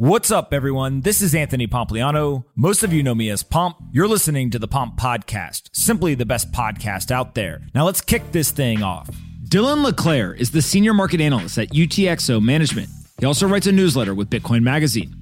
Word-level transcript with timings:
What's 0.00 0.30
up, 0.30 0.54
everyone? 0.54 1.00
This 1.00 1.20
is 1.20 1.34
Anthony 1.34 1.66
Pompliano. 1.66 2.44
Most 2.54 2.84
of 2.84 2.92
you 2.92 3.02
know 3.02 3.16
me 3.16 3.30
as 3.30 3.42
Pomp. 3.42 3.78
You're 3.90 4.06
listening 4.06 4.48
to 4.50 4.58
the 4.60 4.68
Pomp 4.68 4.96
Podcast, 4.96 5.70
simply 5.72 6.14
the 6.14 6.24
best 6.24 6.52
podcast 6.52 7.10
out 7.10 7.34
there. 7.34 7.62
Now 7.74 7.84
let's 7.84 8.00
kick 8.00 8.30
this 8.30 8.52
thing 8.52 8.80
off. 8.80 9.10
Dylan 9.48 9.82
LeClair 9.82 10.32
is 10.32 10.52
the 10.52 10.62
senior 10.62 10.94
market 10.94 11.20
analyst 11.20 11.58
at 11.58 11.70
UTXO 11.70 12.40
Management. 12.40 12.88
He 13.18 13.26
also 13.26 13.48
writes 13.48 13.66
a 13.66 13.72
newsletter 13.72 14.14
with 14.14 14.30
Bitcoin 14.30 14.62
Magazine. 14.62 15.16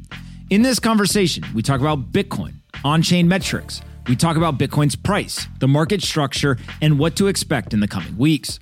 In 0.50 0.60
this 0.60 0.78
conversation, 0.78 1.42
we 1.54 1.62
talk 1.62 1.80
about 1.80 2.12
Bitcoin, 2.12 2.56
on 2.84 3.00
chain 3.00 3.26
metrics. 3.26 3.80
We 4.08 4.14
talk 4.14 4.36
about 4.36 4.58
Bitcoin's 4.58 4.94
price, 4.94 5.46
the 5.58 5.68
market 5.68 6.02
structure, 6.02 6.58
and 6.82 6.98
what 6.98 7.16
to 7.16 7.28
expect 7.28 7.72
in 7.72 7.80
the 7.80 7.88
coming 7.88 8.18
weeks. 8.18 8.58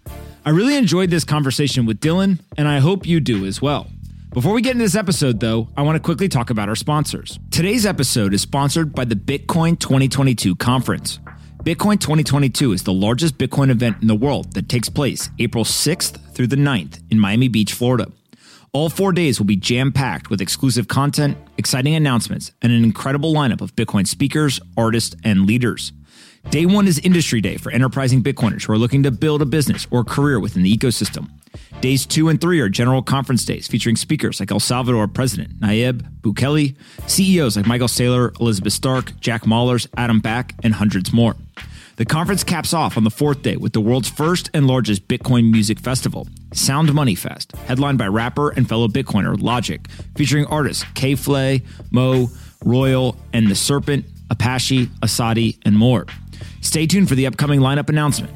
I 0.46 0.51
really 0.51 0.77
enjoyed 0.77 1.11
this 1.11 1.25
conversation 1.25 1.87
with 1.87 1.99
Dylan, 1.99 2.39
and 2.57 2.69
I 2.69 2.79
hope 2.79 3.05
you 3.05 3.19
do 3.19 3.45
as 3.46 3.61
well. 3.61 3.89
Before 4.35 4.53
we 4.53 4.62
get 4.62 4.73
into 4.73 4.82
this 4.82 4.96
episode, 4.96 5.39
though, 5.39 5.68
I 5.77 5.82
want 5.82 5.95
to 5.95 6.03
quickly 6.03 6.29
talk 6.29 6.50
about 6.50 6.68
our 6.68 6.75
sponsors. 6.75 7.39
Today's 7.53 7.86
episode 7.86 8.35
is 8.35 8.43
sponsored 8.43 8.93
by 8.93 9.04
the 9.04 9.14
Bitcoin 9.14 9.79
2022 9.79 10.57
conference. 10.57 11.21
Bitcoin 11.63 12.00
2022 12.00 12.73
is 12.73 12.82
the 12.82 12.93
largest 12.93 13.39
Bitcoin 13.39 13.71
event 13.71 13.99
in 14.03 14.09
the 14.09 14.14
world 14.17 14.53
that 14.54 14.68
takes 14.68 14.89
place 14.89 15.31
April 15.39 15.62
6th 15.62 16.35
through 16.35 16.49
the 16.49 16.57
9th 16.57 17.00
in 17.12 17.21
Miami 17.21 17.46
Beach, 17.46 17.75
Florida. 17.75 18.11
All 18.73 18.89
four 18.89 19.12
days 19.12 19.39
will 19.39 19.46
be 19.46 19.54
jam 19.54 19.93
packed 19.93 20.31
with 20.31 20.40
exclusive 20.40 20.89
content, 20.89 21.39
exciting 21.57 21.95
announcements, 21.95 22.51
and 22.61 22.73
an 22.73 22.82
incredible 22.82 23.32
lineup 23.32 23.61
of 23.61 23.76
Bitcoin 23.76 24.04
speakers, 24.04 24.59
artists, 24.76 25.14
and 25.23 25.46
leaders. 25.46 25.93
Day 26.51 26.67
one 26.67 26.89
is 26.89 26.98
Industry 26.98 27.40
Day 27.40 27.57
for 27.57 27.71
enterprising 27.71 28.21
Bitcoiners 28.21 28.64
who 28.64 28.73
are 28.73 28.79
looking 28.79 29.04
to 29.04 29.12
build 29.12 29.43
a 29.43 29.46
business 29.46 29.87
or 29.93 30.03
career 30.03 30.40
within 30.40 30.64
the 30.64 30.76
ecosystem. 30.76 31.31
Days 31.81 32.06
two 32.06 32.28
and 32.28 32.41
three 32.41 32.61
are 32.61 32.69
general 32.69 33.03
conference 33.03 33.44
days 33.44 33.69
featuring 33.69 33.97
speakers 33.97 34.41
like 34.41 34.50
El 34.50 34.61
Salvador 34.61 35.06
President 35.06 35.61
Nayib 35.61 36.03
Bukele, 36.20 36.75
CEOs 37.06 37.56
like 37.56 37.67
Michael 37.67 37.89
Saylor, 37.89 38.39
Elizabeth 38.41 38.73
Stark, 38.73 39.19
Jack 39.20 39.42
Mallers, 39.42 39.87
Adam 39.97 40.20
Back, 40.20 40.55
and 40.62 40.75
hundreds 40.75 41.12
more. 41.12 41.37
The 41.97 42.05
conference 42.05 42.42
caps 42.42 42.75
off 42.75 42.97
on 42.97 43.05
the 43.05 43.11
fourth 43.11 43.42
day 43.42 43.56
with 43.56 43.73
the 43.73 43.81
world's 43.81 44.09
first 44.09 44.51
and 44.53 44.67
largest 44.67 45.06
Bitcoin 45.06 45.53
music 45.53 45.79
festival, 45.79 46.27
Sound 46.53 46.92
Money 46.92 47.14
Fest, 47.14 47.53
headlined 47.67 47.98
by 47.98 48.09
rapper 48.09 48.51
and 48.51 48.69
fellow 48.69 48.89
Bitcoiner 48.89 49.41
Logic, 49.41 49.86
featuring 50.17 50.47
artists 50.47 50.84
K 50.95 51.14
Flay, 51.14 51.62
Mo, 51.92 52.31
Royal, 52.64 53.17
and 53.33 53.47
The 53.48 53.55
Serpent, 53.55 54.07
Apashe, 54.29 54.86
Asadi, 55.03 55.59
and 55.64 55.77
more. 55.77 56.07
Stay 56.62 56.86
tuned 56.86 57.09
for 57.09 57.14
the 57.14 57.27
upcoming 57.27 57.61
lineup 57.61 57.89
announcement. 57.89 58.33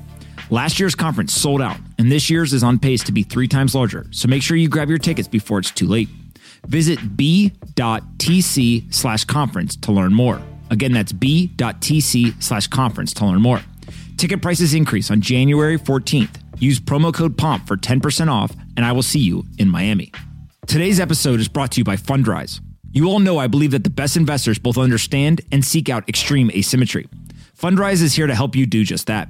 Last 0.51 0.81
year's 0.81 0.95
conference 0.95 1.35
sold 1.35 1.61
out, 1.61 1.77
and 1.99 2.11
this 2.11 2.31
year's 2.31 2.55
is 2.55 2.63
on 2.63 2.79
pace 2.79 3.05
to 3.05 3.13
be 3.13 3.23
three 3.23 3.49
times 3.49 3.75
larger, 3.75 4.07
so 4.11 4.29
make 4.29 4.43
sure 4.43 4.57
you 4.57 4.71
grab 4.71 4.89
your 4.89 4.97
tickets 4.97 5.29
before 5.29 5.59
it's 5.59 5.71
too 5.71 5.87
late. 5.87 6.09
Visit 6.67 7.19
b.tc 7.19 8.95
slash 8.95 9.25
conference 9.25 9.77
to 9.77 9.93
learn 9.93 10.15
more. 10.15 10.41
Again, 10.71 10.93
that's 10.93 11.13
b.tc 11.13 12.43
slash 12.43 12.67
conference 12.67 13.13
to 13.15 13.27
learn 13.27 13.43
more. 13.43 13.61
Ticket 14.17 14.41
prices 14.41 14.73
increase 14.73 15.11
on 15.11 15.21
January 15.21 15.79
14th. 15.79 16.41
Use 16.59 16.81
promo 16.81 17.13
code 17.13 17.37
POMP 17.37 17.67
for 17.67 17.77
10% 17.77 18.29
off, 18.29 18.57
and 18.77 18.87
I 18.87 18.93
will 18.93 19.03
see 19.03 19.21
you 19.21 19.45
in 19.59 19.69
Miami. 19.69 20.13
Today's 20.67 20.99
episode 20.99 21.41
is 21.41 21.49
brought 21.49 21.73
to 21.73 21.81
you 21.81 21.85
by 21.85 21.97
Fundrise. 21.97 22.61
You 22.91 23.07
all 23.09 23.19
know 23.19 23.37
I 23.37 23.49
believe 23.49 23.73
that 23.73 23.85
the 23.85 23.91
best 23.91 24.17
investors 24.17 24.59
both 24.59 24.79
understand 24.79 25.43
and 25.53 25.63
seek 25.63 25.91
out 25.91 26.09
extreme 26.09 26.51
asymmetry. 26.51 27.07
Fundrise 27.57 28.03
is 28.03 28.15
here 28.15 28.27
to 28.27 28.35
help 28.35 28.57
you 28.57 28.65
do 28.65 28.83
just 28.83 29.09
that. 29.09 29.29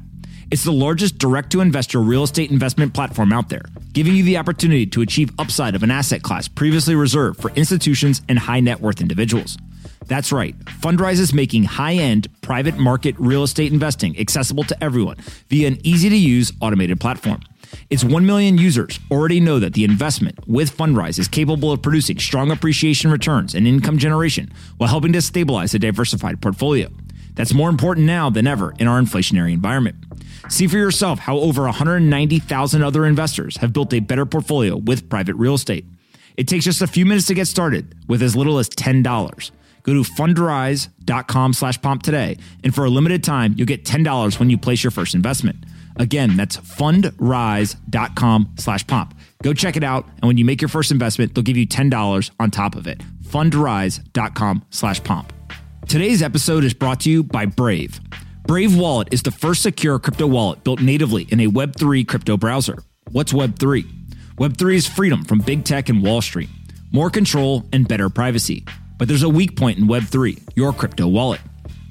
It's 0.51 0.65
the 0.65 0.73
largest 0.73 1.19
direct 1.19 1.51
to 1.51 1.61
investor 1.61 2.01
real 2.01 2.23
estate 2.23 2.51
investment 2.51 2.95
platform 2.95 3.35
out 3.35 3.51
there, 3.51 3.67
giving 3.93 4.15
you 4.15 4.23
the 4.23 4.39
opportunity 4.39 4.87
to 4.87 5.03
achieve 5.03 5.31
upside 5.39 5.75
of 5.75 5.83
an 5.83 5.91
asset 5.91 6.23
class 6.23 6.49
previously 6.49 6.95
reserved 6.95 7.43
for 7.43 7.51
institutions 7.51 8.23
and 8.31 8.39
high 8.39 8.61
net 8.61 8.81
worth 8.81 9.03
individuals. 9.03 9.59
That's 10.07 10.33
right. 10.33 10.59
Fundrise 10.61 11.21
is 11.21 11.35
making 11.35 11.65
high 11.65 11.97
end 11.97 12.29
private 12.41 12.79
market 12.79 13.15
real 13.19 13.43
estate 13.43 13.75
investing 13.75 14.19
accessible 14.19 14.65
to 14.65 14.83
everyone 14.83 15.19
via 15.51 15.69
an 15.69 15.79
easy 15.87 16.09
to 16.09 16.17
use 16.17 16.51
automated 16.63 16.99
platform. 16.99 17.43
Its 17.91 18.03
1 18.03 18.25
million 18.25 18.57
users 18.57 18.99
already 19.11 19.41
know 19.41 19.59
that 19.59 19.75
the 19.75 19.85
investment 19.85 20.39
with 20.49 20.75
Fundrise 20.75 21.19
is 21.19 21.29
capable 21.29 21.73
of 21.73 21.83
producing 21.83 22.19
strong 22.19 22.51
appreciation 22.51 23.11
returns 23.11 23.55
and 23.55 23.67
income 23.67 23.99
generation 23.99 24.51
while 24.79 24.89
helping 24.89 25.13
to 25.13 25.21
stabilize 25.21 25.75
a 25.75 25.79
diversified 25.79 26.41
portfolio. 26.41 26.89
That's 27.39 27.55
more 27.55 27.71
important 27.71 28.05
now 28.05 28.29
than 28.31 28.49
ever 28.49 28.75
in 28.81 28.89
our 28.89 29.01
inflationary 29.01 29.53
environment. 29.53 29.95
See 30.49 30.67
for 30.67 30.77
yourself 30.77 31.21
how 31.21 31.37
over 31.39 31.63
190,000 31.63 32.83
other 32.83 33.07
investors 33.07 33.59
have 33.59 33.73
built 33.73 33.95
a 33.95 34.01
better 34.01 34.27
portfolio 34.27 34.77
with 34.77 35.09
private 35.09 35.37
real 35.37 35.55
estate. 35.55 35.87
It 36.37 36.49
takes 36.49 36.65
just 36.65 36.83
a 36.83 36.89
few 36.89 37.07
minutes 37.07 37.29
to 37.29 37.35
get 37.35 37.47
started 37.47 37.95
with 38.09 38.25
as 38.25 38.35
little 38.35 38.59
as 38.59 38.69
$10. 38.69 39.51
Go 39.85 39.95
to 39.95 40.01
fundrise.com 40.03 41.53
slash 41.53 41.81
pomp 41.81 42.03
today, 42.03 42.39
and 42.65 42.75
for 42.75 42.85
a 42.85 42.91
limited 42.91 43.23
time, 43.23 43.55
you'll 43.57 43.67
get 43.69 43.85
$10 43.85 44.41
when 44.41 44.51
you 44.51 44.59
place 44.59 44.83
your 44.83 44.91
first 44.91 45.15
investment. 45.15 45.59
Again, 45.95 46.37
that's 46.37 46.57
fundrise.com 46.57 48.53
slash 48.57 48.85
pomp. 48.89 49.15
Go 49.45 49.55
check 49.55 49.77
it 49.77 49.85
out, 49.85 50.07
and 50.07 50.25
when 50.25 50.39
you 50.39 50.45
make 50.45 50.61
your 50.61 50.69
first 50.69 50.91
investment, 50.91 51.37
they'll 51.37 51.45
give 51.45 51.57
you 51.57 51.69
$10 51.69 52.31
on 52.41 52.51
top 52.51 52.75
of 52.75 52.89
it. 52.89 52.99
fundrise.com 53.23 54.65
slash 54.71 55.05
pomp. 55.05 55.33
Today's 55.89 56.23
episode 56.23 56.65
is 56.65 56.75
brought 56.75 57.01
to 57.01 57.11
you 57.11 57.23
by 57.23 57.47
Brave. 57.47 57.99
Brave 58.47 58.77
Wallet 58.77 59.09
is 59.11 59.23
the 59.23 59.31
first 59.31 59.63
secure 59.63 59.99
crypto 59.99 60.27
wallet 60.27 60.63
built 60.63 60.83
natively 60.83 61.23
in 61.31 61.41
a 61.41 61.47
Web3 61.47 62.07
crypto 62.07 62.37
browser. 62.37 62.83
What's 63.11 63.33
Web3? 63.33 63.87
Web3 64.37 64.75
is 64.75 64.87
freedom 64.87 65.25
from 65.25 65.39
big 65.39 65.65
tech 65.65 65.89
and 65.89 66.03
Wall 66.03 66.21
Street, 66.21 66.51
more 66.93 67.09
control, 67.09 67.65
and 67.73 67.89
better 67.89 68.11
privacy. 68.11 68.67
But 68.99 69.09
there's 69.09 69.23
a 69.23 69.31
weak 69.31 69.57
point 69.57 69.79
in 69.79 69.87
Web3, 69.87 70.51
your 70.55 70.75
crypto 70.75 71.09
wallet. 71.09 71.41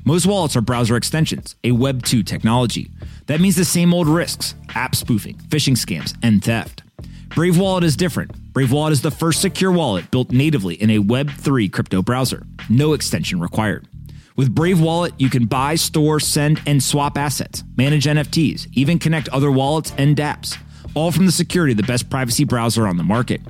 Most 0.06 0.28
wallets 0.28 0.56
are 0.56 0.62
browser 0.62 0.96
extensions, 0.96 1.56
a 1.63 1.72
Web2 1.72 2.24
technology. 2.24 2.91
That 3.25 3.41
means 3.41 3.56
the 3.56 3.66
same 3.66 3.96
old 3.96 4.07
risks 4.07 4.53
app 4.75 4.94
spoofing, 4.94 5.38
phishing 5.50 5.75
scams, 5.75 6.16
and 6.22 6.44
theft. 6.44 6.84
Brave 7.30 7.57
Wallet 7.57 7.84
is 7.84 7.96
different. 7.96 8.53
Brave 8.53 8.72
Wallet 8.72 8.94
is 8.94 9.02
the 9.02 9.12
first 9.12 9.41
secure 9.41 9.72
wallet 9.72 10.09
built 10.12 10.31
natively 10.31 10.75
in 10.75 10.91
a 10.91 11.00
Web3 11.00 11.72
crypto 11.72 12.03
browser. 12.03 12.46
No 12.69 12.94
extension 12.94 13.39
required. 13.39 13.88
With 14.35 14.53
Brave 14.53 14.79
Wallet, 14.79 15.13
you 15.17 15.29
can 15.29 15.45
buy, 15.45 15.75
store, 15.75 16.19
send, 16.19 16.61
and 16.67 16.81
swap 16.81 17.17
assets, 17.17 17.63
manage 17.75 18.05
NFTs, 18.05 18.67
even 18.73 19.00
connect 19.00 19.29
other 19.29 19.50
wallets 19.50 19.91
and 19.97 20.16
dApps, 20.16 20.57
all 20.94 21.11
from 21.11 21.25
the 21.25 21.31
security 21.31 21.72
of 21.73 21.77
the 21.77 21.83
best 21.83 22.09
privacy 22.09 22.44
browser 22.44 22.85
on 22.88 22.97
the 22.97 23.03
market. 23.03 23.41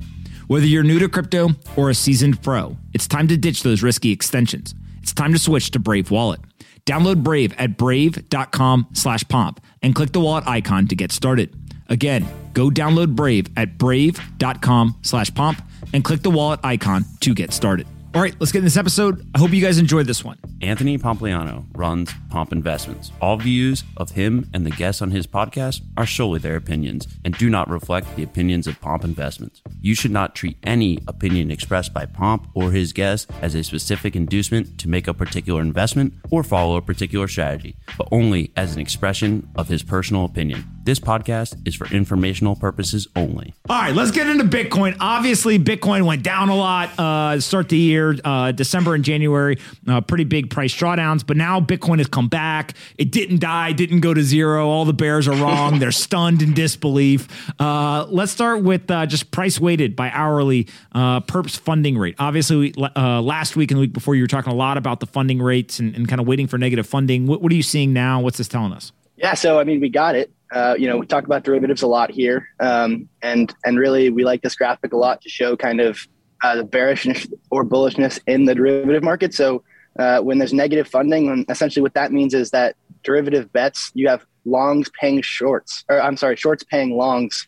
Whether 0.46 0.64
you're 0.64 0.82
new 0.82 0.98
to 0.98 1.08
crypto 1.10 1.50
or 1.76 1.90
a 1.90 1.94
seasoned 1.94 2.42
pro, 2.42 2.78
it's 2.94 3.06
time 3.06 3.28
to 3.28 3.36
ditch 3.36 3.62
those 3.62 3.82
risky 3.82 4.12
extensions. 4.12 4.74
It's 5.02 5.12
time 5.12 5.34
to 5.34 5.38
switch 5.38 5.72
to 5.72 5.78
Brave 5.78 6.10
Wallet. 6.10 6.40
Download 6.86 7.22
Brave 7.22 7.52
at 7.58 7.76
brave.com 7.76 8.86
slash 8.94 9.28
pomp 9.28 9.60
and 9.82 9.94
click 9.94 10.12
the 10.12 10.20
wallet 10.20 10.46
icon 10.46 10.86
to 10.86 10.96
get 10.96 11.12
started. 11.12 11.54
Again, 11.90 12.26
go 12.54 12.70
download 12.70 13.14
Brave 13.14 13.48
at 13.58 13.76
brave.com 13.76 14.96
slash 15.02 15.34
pomp 15.34 15.62
and 15.92 16.02
click 16.02 16.22
the 16.22 16.30
wallet 16.30 16.60
icon 16.62 17.04
to 17.20 17.34
get 17.34 17.52
started. 17.52 17.86
All 18.18 18.24
right, 18.24 18.34
let's 18.40 18.50
get 18.50 18.58
in 18.58 18.64
this 18.64 18.76
episode. 18.76 19.24
I 19.32 19.38
hope 19.38 19.52
you 19.52 19.60
guys 19.60 19.78
enjoyed 19.78 20.08
this 20.08 20.24
one. 20.24 20.40
Anthony 20.60 20.98
Pompliano 20.98 21.66
runs 21.76 22.12
Pomp 22.30 22.50
Investments. 22.50 23.12
All 23.22 23.36
views 23.36 23.84
of 23.96 24.10
him 24.10 24.50
and 24.52 24.66
the 24.66 24.72
guests 24.72 25.00
on 25.00 25.12
his 25.12 25.24
podcast 25.24 25.82
are 25.96 26.04
solely 26.04 26.40
their 26.40 26.56
opinions 26.56 27.06
and 27.24 27.38
do 27.38 27.48
not 27.48 27.70
reflect 27.70 28.16
the 28.16 28.24
opinions 28.24 28.66
of 28.66 28.80
Pomp 28.80 29.04
Investments. 29.04 29.62
You 29.80 29.94
should 29.94 30.10
not 30.10 30.34
treat 30.34 30.56
any 30.64 30.98
opinion 31.06 31.52
expressed 31.52 31.94
by 31.94 32.06
Pomp 32.06 32.48
or 32.54 32.72
his 32.72 32.92
guests 32.92 33.30
as 33.40 33.54
a 33.54 33.62
specific 33.62 34.16
inducement 34.16 34.78
to 34.80 34.88
make 34.88 35.06
a 35.06 35.14
particular 35.14 35.60
investment 35.60 36.12
or 36.28 36.42
follow 36.42 36.74
a 36.76 36.82
particular 36.82 37.28
strategy, 37.28 37.76
but 37.96 38.08
only 38.10 38.50
as 38.56 38.74
an 38.74 38.80
expression 38.80 39.48
of 39.54 39.68
his 39.68 39.84
personal 39.84 40.24
opinion. 40.24 40.64
This 40.88 41.00
podcast 41.00 41.68
is 41.68 41.74
for 41.74 41.86
informational 41.88 42.56
purposes 42.56 43.08
only. 43.14 43.52
All 43.68 43.78
right, 43.78 43.94
let's 43.94 44.10
get 44.10 44.26
into 44.26 44.44
Bitcoin. 44.44 44.96
Obviously, 45.00 45.58
Bitcoin 45.58 46.06
went 46.06 46.22
down 46.22 46.48
a 46.48 46.56
lot 46.56 46.98
uh, 46.98 47.38
start 47.40 47.68
the 47.68 47.76
year, 47.76 48.16
uh, 48.24 48.52
December 48.52 48.94
and 48.94 49.04
January, 49.04 49.58
uh, 49.86 50.00
pretty 50.00 50.24
big 50.24 50.48
price 50.48 50.74
drawdowns. 50.74 51.26
But 51.26 51.36
now 51.36 51.60
Bitcoin 51.60 51.98
has 51.98 52.06
come 52.06 52.28
back. 52.28 52.72
It 52.96 53.12
didn't 53.12 53.40
die, 53.40 53.72
didn't 53.72 54.00
go 54.00 54.14
to 54.14 54.22
zero. 54.22 54.66
All 54.66 54.86
the 54.86 54.94
bears 54.94 55.28
are 55.28 55.36
wrong. 55.36 55.78
They're 55.78 55.92
stunned 55.92 56.40
in 56.40 56.54
disbelief. 56.54 57.28
Uh, 57.60 58.06
let's 58.08 58.32
start 58.32 58.62
with 58.62 58.90
uh, 58.90 59.04
just 59.04 59.30
price 59.30 59.60
weighted 59.60 59.94
by 59.94 60.08
hourly 60.08 60.68
uh, 60.92 61.20
perps 61.20 61.58
funding 61.58 61.98
rate. 61.98 62.14
Obviously, 62.18 62.56
we, 62.56 62.74
uh, 62.96 63.20
last 63.20 63.56
week 63.56 63.70
and 63.70 63.76
the 63.76 63.82
week 63.82 63.92
before, 63.92 64.14
you 64.14 64.22
were 64.22 64.26
talking 64.26 64.54
a 64.54 64.56
lot 64.56 64.78
about 64.78 65.00
the 65.00 65.06
funding 65.06 65.42
rates 65.42 65.80
and, 65.80 65.94
and 65.94 66.08
kind 66.08 66.18
of 66.18 66.26
waiting 66.26 66.46
for 66.46 66.56
negative 66.56 66.86
funding. 66.86 67.26
What, 67.26 67.42
what 67.42 67.52
are 67.52 67.56
you 67.56 67.62
seeing 67.62 67.92
now? 67.92 68.22
What's 68.22 68.38
this 68.38 68.48
telling 68.48 68.72
us? 68.72 68.90
Yeah, 69.18 69.34
so 69.34 69.60
I 69.60 69.64
mean, 69.64 69.80
we 69.80 69.90
got 69.90 70.14
it. 70.14 70.32
Uh, 70.52 70.74
you 70.78 70.88
know, 70.88 70.96
we 70.96 71.06
talk 71.06 71.24
about 71.24 71.44
derivatives 71.44 71.82
a 71.82 71.86
lot 71.86 72.10
here, 72.10 72.48
um, 72.60 73.08
and 73.22 73.54
and 73.64 73.78
really 73.78 74.10
we 74.10 74.24
like 74.24 74.42
this 74.42 74.54
graphic 74.54 74.92
a 74.92 74.96
lot 74.96 75.20
to 75.22 75.28
show 75.28 75.56
kind 75.56 75.80
of 75.80 76.06
uh, 76.42 76.56
the 76.56 76.64
bearishness 76.64 77.26
or 77.50 77.64
bullishness 77.64 78.18
in 78.26 78.44
the 78.44 78.54
derivative 78.54 79.02
market. 79.02 79.34
So 79.34 79.62
uh, 79.98 80.20
when 80.20 80.38
there's 80.38 80.52
negative 80.52 80.88
funding, 80.88 81.44
essentially 81.48 81.82
what 81.82 81.94
that 81.94 82.12
means 82.12 82.34
is 82.34 82.50
that 82.50 82.76
derivative 83.02 83.52
bets 83.52 83.90
you 83.94 84.08
have 84.08 84.24
longs 84.44 84.90
paying 84.98 85.20
shorts, 85.22 85.84
or 85.88 86.00
I'm 86.00 86.16
sorry, 86.16 86.36
shorts 86.36 86.64
paying 86.64 86.96
longs. 86.96 87.46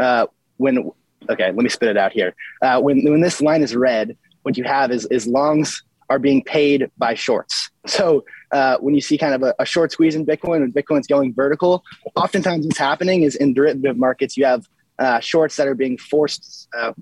Uh, 0.00 0.26
when 0.56 0.90
okay, 1.28 1.46
let 1.46 1.56
me 1.56 1.68
spit 1.68 1.88
it 1.88 1.96
out 1.96 2.12
here. 2.12 2.34
Uh, 2.62 2.80
when 2.80 3.04
when 3.04 3.20
this 3.20 3.40
line 3.40 3.62
is 3.62 3.76
red, 3.76 4.16
what 4.42 4.56
you 4.56 4.64
have 4.64 4.90
is 4.90 5.06
is 5.06 5.26
longs 5.26 5.82
are 6.08 6.18
being 6.18 6.42
paid 6.42 6.90
by 6.96 7.14
shorts. 7.14 7.70
So 7.86 8.24
uh, 8.52 8.78
when 8.78 8.94
you 8.94 9.00
see 9.00 9.18
kind 9.18 9.34
of 9.34 9.42
a, 9.42 9.54
a, 9.58 9.66
short 9.66 9.92
squeeze 9.92 10.14
in 10.14 10.24
Bitcoin 10.24 10.60
when 10.60 10.72
Bitcoin's 10.72 11.06
going 11.06 11.34
vertical, 11.34 11.84
oftentimes 12.16 12.66
what's 12.66 12.78
happening 12.78 13.22
is 13.22 13.36
in 13.36 13.52
derivative 13.52 13.96
markets 13.96 14.36
you 14.36 14.44
have 14.44 14.66
uh, 14.98 15.20
shorts 15.20 15.56
that 15.56 15.66
are 15.66 15.74
being 15.74 15.98
forced 15.98 16.68
uh, 16.76 16.92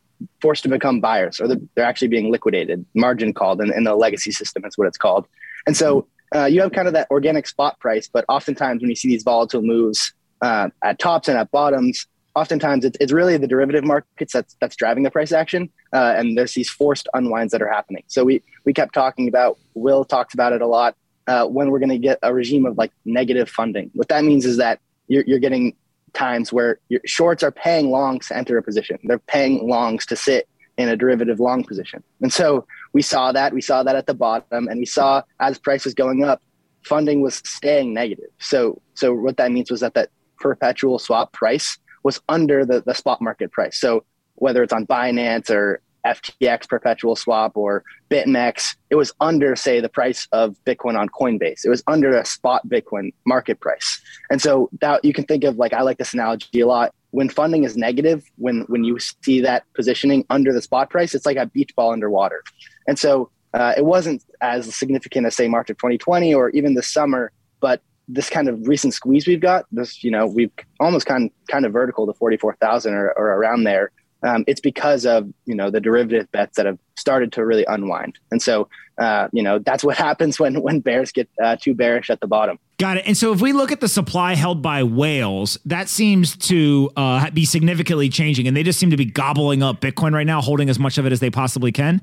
forced 0.41 0.63
to 0.63 0.69
become 0.69 1.01
buyers, 1.01 1.41
or 1.41 1.49
they're 1.49 1.85
actually 1.85 2.09
being 2.09 2.31
liquidated, 2.31 2.85
margin 2.95 3.33
called 3.33 3.61
in, 3.61 3.73
in 3.73 3.85
the 3.85 3.95
legacy 3.95 4.33
system. 4.33 4.63
That's 4.63 4.79
what 4.79 4.87
it's 4.87 4.99
called. 4.99 5.27
And 5.67 5.77
so 5.77 6.07
uh, 6.35 6.47
you 6.47 6.61
have 6.61 6.73
kind 6.73 6.89
of 6.89 6.95
that 6.95 7.09
organic 7.11 7.47
spot 7.47 7.79
price, 7.81 8.09
but 8.09 8.25
oftentimes 8.29 8.81
when 8.81 8.91
you 8.91 8.97
see 8.97 9.09
these 9.09 9.23
volatile 9.23 9.63
moves 9.63 10.13
uh, 10.43 10.69
at 10.83 10.99
tops 10.99 11.29
and 11.29 11.39
at 11.39 11.51
bottoms, 11.51 12.07
oftentimes 12.35 12.85
it's, 12.85 12.97
it's 13.01 13.13
really 13.13 13.37
the 13.37 13.47
derivative 13.47 13.85
markets 13.85 14.33
that's 14.33 14.57
that's 14.61 14.77
driving 14.77 15.03
the 15.03 15.11
price 15.11 15.33
action, 15.33 15.71
uh, 15.93 16.15
and 16.17 16.37
there's 16.37 16.55
these 16.55 16.71
forced 16.71 17.09
unwinds 17.15 17.53
that 17.53 17.63
are 17.63 17.71
happening. 17.71 18.05
So 18.07 18.25
we 18.25 18.43
we 18.65 18.73
kept 18.73 18.95
talking 18.95 19.29
about. 19.29 19.59
Will 19.75 20.05
talks 20.05 20.35
about 20.35 20.53
it 20.53 20.63
a 20.63 20.67
lot. 20.67 20.97
Uh, 21.27 21.45
when 21.47 21.71
we're 21.71 21.81
going 21.81 21.91
to 21.91 21.99
get 21.99 22.19
a 22.23 22.33
regime 22.33 22.67
of 22.67 22.79
like 22.79 22.93
negative 23.05 23.49
funding, 23.49 23.91
what 23.95 24.09
that 24.09 24.25
means 24.25 24.45
is 24.45 24.59
that 24.59 24.81
you're, 25.09 25.25
you're 25.27 25.41
getting 25.41 25.75
times 26.13 26.53
where 26.53 26.79
your 26.89 27.01
shorts 27.05 27.43
are 27.43 27.51
paying 27.51 27.91
longs 27.91 28.29
to 28.29 28.37
enter 28.37 28.57
a 28.57 28.63
position. 28.63 28.99
They're 29.05 29.19
paying 29.19 29.69
longs 29.69 30.07
to 30.07 30.17
sit 30.17 30.49
in 30.79 30.89
a 30.89 30.97
derivative 30.97 31.41
long 31.41 31.65
position. 31.65 32.03
And 32.21 32.33
so 32.33 32.67
we 32.93 33.03
saw 33.03 33.33
that. 33.33 33.53
We 33.53 33.61
saw 33.61 33.83
that 33.83 33.97
at 33.97 34.07
the 34.07 34.15
bottom, 34.15 34.69
and 34.69 34.79
we 34.79 34.87
saw 34.87 35.23
as 35.41 35.59
price 35.59 35.85
was 35.85 35.95
going 35.95 36.23
up, 36.25 36.43
funding 36.85 37.21
was 37.23 37.37
staying 37.45 37.95
negative. 37.95 38.31
So 38.39 38.81
so 38.95 39.13
what 39.13 39.37
that 39.39 39.51
means 39.53 39.71
was 39.71 39.81
that 39.81 39.95
that 39.95 40.11
perpetual 40.39 40.99
swap 40.99 41.33
price 41.33 41.79
was 42.03 42.21
under 42.29 42.65
the, 42.65 42.83
the 42.83 42.95
spot 42.95 43.21
market 43.21 43.51
price. 43.53 43.79
So 43.79 44.05
whether 44.37 44.63
it's 44.63 44.73
on 44.73 44.87
Binance 44.87 45.51
or 45.51 45.81
FTX 46.07 46.69
perpetual 46.69 47.17
swap 47.17 47.57
or 47.57 47.83
BitMEX, 48.11 48.77
it 48.91 48.95
was 48.95 49.13
under, 49.21 49.57
say, 49.57 49.81
the 49.81 49.89
price 49.89 50.29
of 50.33 50.57
Bitcoin 50.65 50.99
on 50.99 51.09
Coinbase. 51.09 51.65
It 51.65 51.69
was 51.69 51.83
under 51.87 52.17
a 52.17 52.25
spot 52.25 52.67
Bitcoin 52.69 53.13
market 53.27 53.61
price. 53.61 54.01
And 54.31 54.41
so 54.41 54.71
that 54.81 55.05
you 55.05 55.13
can 55.13 55.25
think 55.25 55.45
of 55.45 55.57
like 55.57 55.73
I 55.73 55.83
like 55.83 55.99
this 55.99 56.15
analogy 56.15 56.61
a 56.61 56.67
lot. 56.67 56.95
When 57.11 57.29
funding 57.29 57.65
is 57.65 57.77
negative, 57.77 58.25
when 58.37 58.63
when 58.69 58.85
you 58.85 58.99
see 58.99 59.41
that 59.41 59.65
positioning 59.75 60.25
under 60.31 60.53
the 60.53 60.63
spot 60.63 60.91
price, 60.91 61.15
it's 61.15 61.27
like 61.27 61.37
a 61.37 61.47
beach 61.47 61.75
ball 61.75 61.93
underwater. 61.93 62.43
And 62.87 62.99
so 62.99 63.31
uh, 63.55 63.73
it 63.77 63.85
wasn't 63.85 64.23
as 64.41 64.75
significant 64.75 65.27
as 65.27 65.35
say 65.35 65.49
March 65.49 65.71
of 65.71 65.79
2020 65.79 66.35
or 66.35 66.51
even 66.51 66.75
this 66.75 66.93
summer, 66.93 67.33
but 67.61 67.81
this 68.09 68.31
kind 68.31 68.49
of 68.49 68.69
recent 68.69 68.95
squeeze 68.95 69.27
we've 69.27 69.41
got, 69.41 69.65
this, 69.73 70.05
you 70.05 70.11
know, 70.11 70.27
we've 70.27 70.53
almost 70.79 71.07
kind 71.07 71.31
kind 71.49 71.65
of 71.67 71.73
vertical 71.73 72.07
to 72.07 72.13
44,000 72.15 72.95
or, 72.95 73.13
or 73.17 73.29
around 73.29 73.65
there. 73.65 73.91
Um, 74.23 74.45
it's 74.47 74.61
because 74.61 75.07
of 75.07 75.29
you 75.45 75.55
know 75.55 75.71
the 75.71 75.81
derivative 75.81 76.31
bets 76.33 76.57
that 76.57 76.67
have 76.67 76.79
started 76.97 77.33
to 77.33 77.45
really 77.45 77.65
unwind, 77.69 78.19
and 78.31 78.41
so 78.41 78.69
uh, 78.99 79.29
you 79.33 79.43
know 79.43 79.59
that's 79.59 79.85
what 79.85 79.97
happens 80.09 80.39
when 80.39 80.63
when 80.63 80.81
bears 80.81 81.13
get 81.13 81.29
uh, 81.43 81.57
too 81.57 81.75
bearish 81.75 82.11
at 82.11 82.21
the 82.21 82.27
bottom. 82.27 82.59
Got 82.79 82.99
it. 82.99 83.07
And 83.07 83.17
so 83.17 83.33
if 83.33 83.41
we 83.41 83.53
look 83.53 83.73
at 83.73 83.81
the 83.81 83.89
supply 83.89 84.35
held 84.35 84.61
by 84.61 84.83
whales, 84.83 85.59
that 85.65 85.89
seems 85.89 86.37
to 86.49 86.91
uh, 86.97 87.31
be 87.31 87.45
significantly 87.45 88.09
changing, 88.09 88.47
and 88.47 88.57
they 88.57 88.63
just 88.63 88.79
seem 88.79 88.91
to 88.91 88.97
be 88.97 89.07
gobbling 89.07 89.63
up 89.63 89.81
Bitcoin 89.81 90.13
right 90.13 90.27
now, 90.27 90.41
holding 90.41 90.69
as 90.69 90.79
much 90.79 90.99
of 90.99 91.07
it 91.07 91.13
as 91.13 91.21
they 91.21 91.31
possibly 91.31 91.73
can. 91.73 92.01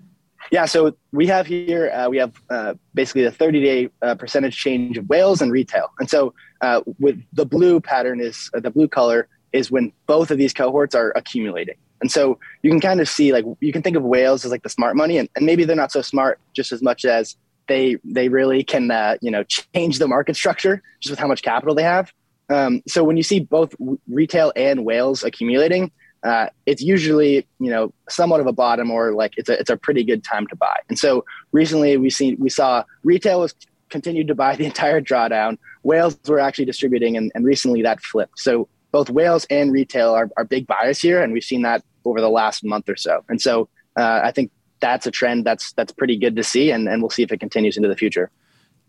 Yeah, 0.52 0.66
so 0.66 0.96
we 1.12 1.26
have 1.28 1.48
here 1.48 1.90
uh, 1.92 2.10
we 2.10 2.18
have 2.18 2.34
uh, 2.50 2.74
basically 2.94 3.24
the 3.24 3.32
30 3.32 3.64
day 3.64 3.90
uh, 4.02 4.16
percentage 4.16 4.56
change 4.56 4.98
of 4.98 5.08
whales 5.10 5.42
and 5.42 5.52
retail, 5.52 5.92
and 6.00 6.10
so 6.10 6.34
uh, 6.62 6.82
with 7.00 7.22
the 7.34 7.46
blue 7.46 7.80
pattern 7.80 8.20
is 8.20 8.50
uh, 8.54 8.60
the 8.60 8.72
blue 8.72 8.88
color 8.88 9.28
is 9.52 9.70
when 9.70 9.92
both 10.08 10.32
of 10.32 10.38
these 10.38 10.54
cohorts 10.54 10.96
are 10.96 11.12
accumulating, 11.16 11.76
and 12.04 12.12
so 12.12 12.38
you 12.64 12.70
can 12.70 12.82
kind 12.82 13.00
of 13.00 13.08
see 13.08 13.32
like 13.32 13.46
you 13.62 13.72
can 13.72 13.82
think 13.82 13.96
of 13.96 14.04
whales 14.04 14.44
as 14.44 14.52
like 14.52 14.62
the 14.62 14.70
smart 14.70 14.98
money, 14.98 15.18
and, 15.18 15.30
and 15.38 15.46
maybe 15.46 15.64
they're 15.64 15.74
not 15.74 15.90
so 15.90 16.02
smart 16.02 16.38
just 16.52 16.74
as 16.74 16.82
much 16.82 17.06
as 17.06 17.38
they 17.70 17.96
they 18.04 18.28
really 18.28 18.62
can 18.62 18.92
uh, 18.92 19.16
you 19.22 19.32
know 19.32 19.44
change 19.46 20.00
the 20.00 20.08
market 20.08 20.36
structure 20.36 20.84
just 21.00 21.12
with 21.12 21.20
how 21.20 21.28
much 21.28 21.42
capital 21.42 21.74
they 21.74 21.84
have. 21.84 22.12
Um, 22.50 22.82
so 22.90 23.06
when 23.06 23.16
you 23.16 23.24
see 23.24 23.40
both 23.40 23.74
retail 24.10 24.52
and 24.58 24.84
whales 24.84 25.24
accumulating, 25.24 25.94
uh, 26.24 26.48
it's 26.66 26.82
usually 26.82 27.48
you 27.60 27.70
know 27.70 27.94
somewhat 28.10 28.42
of 28.42 28.48
a 28.48 28.54
bottom 28.54 28.92
or 28.92 29.14
like 29.14 29.36
it's 29.38 29.48
a 29.48 29.58
it's 29.58 29.70
a 29.70 29.78
pretty 29.78 30.04
good 30.04 30.26
time 30.26 30.46
to 30.48 30.58
buy. 30.58 30.78
And 30.90 31.00
so 31.00 31.24
recently 31.54 31.96
we 31.96 32.10
see 32.10 32.36
we 32.36 32.50
saw 32.50 32.84
retail 33.04 33.40
was 33.40 33.56
continued 33.90 34.28
to 34.28 34.36
buy 34.36 34.58
the 34.58 34.66
entire 34.72 35.00
drawdown. 35.00 35.58
Whales 35.84 36.20
were 36.28 36.40
actually 36.40 36.66
distributing, 36.66 37.16
and, 37.16 37.32
and 37.34 37.46
recently 37.46 37.82
that 37.84 38.02
flipped. 38.02 38.40
So 38.40 38.68
both 38.92 39.10
whales 39.10 39.46
and 39.50 39.72
retail 39.72 40.14
are, 40.14 40.30
are 40.38 40.44
big 40.44 40.68
buyers 40.68 41.02
here, 41.02 41.24
and 41.24 41.34
we've 41.34 41.44
seen 41.44 41.64
that 41.64 41.84
over 42.06 42.22
the 42.22 42.30
last 42.30 42.64
month 42.64 42.90
or 42.90 42.96
so. 42.96 43.24
And 43.30 43.42
so 43.42 43.70
uh, 43.98 44.22
I 44.24 44.32
think 44.32 44.52
that's 44.80 45.06
a 45.08 45.12
trend 45.12 45.46
that's 45.46 45.72
that's 45.74 45.92
pretty 45.92 46.18
good 46.18 46.36
to 46.36 46.44
see, 46.44 46.72
and, 46.72 46.88
and 46.90 47.02
we'll 47.02 47.10
see 47.10 47.24
if 47.24 47.32
it 47.32 47.40
continues 47.40 47.78
into 47.78 47.90
the 47.90 47.96
future. 47.96 48.30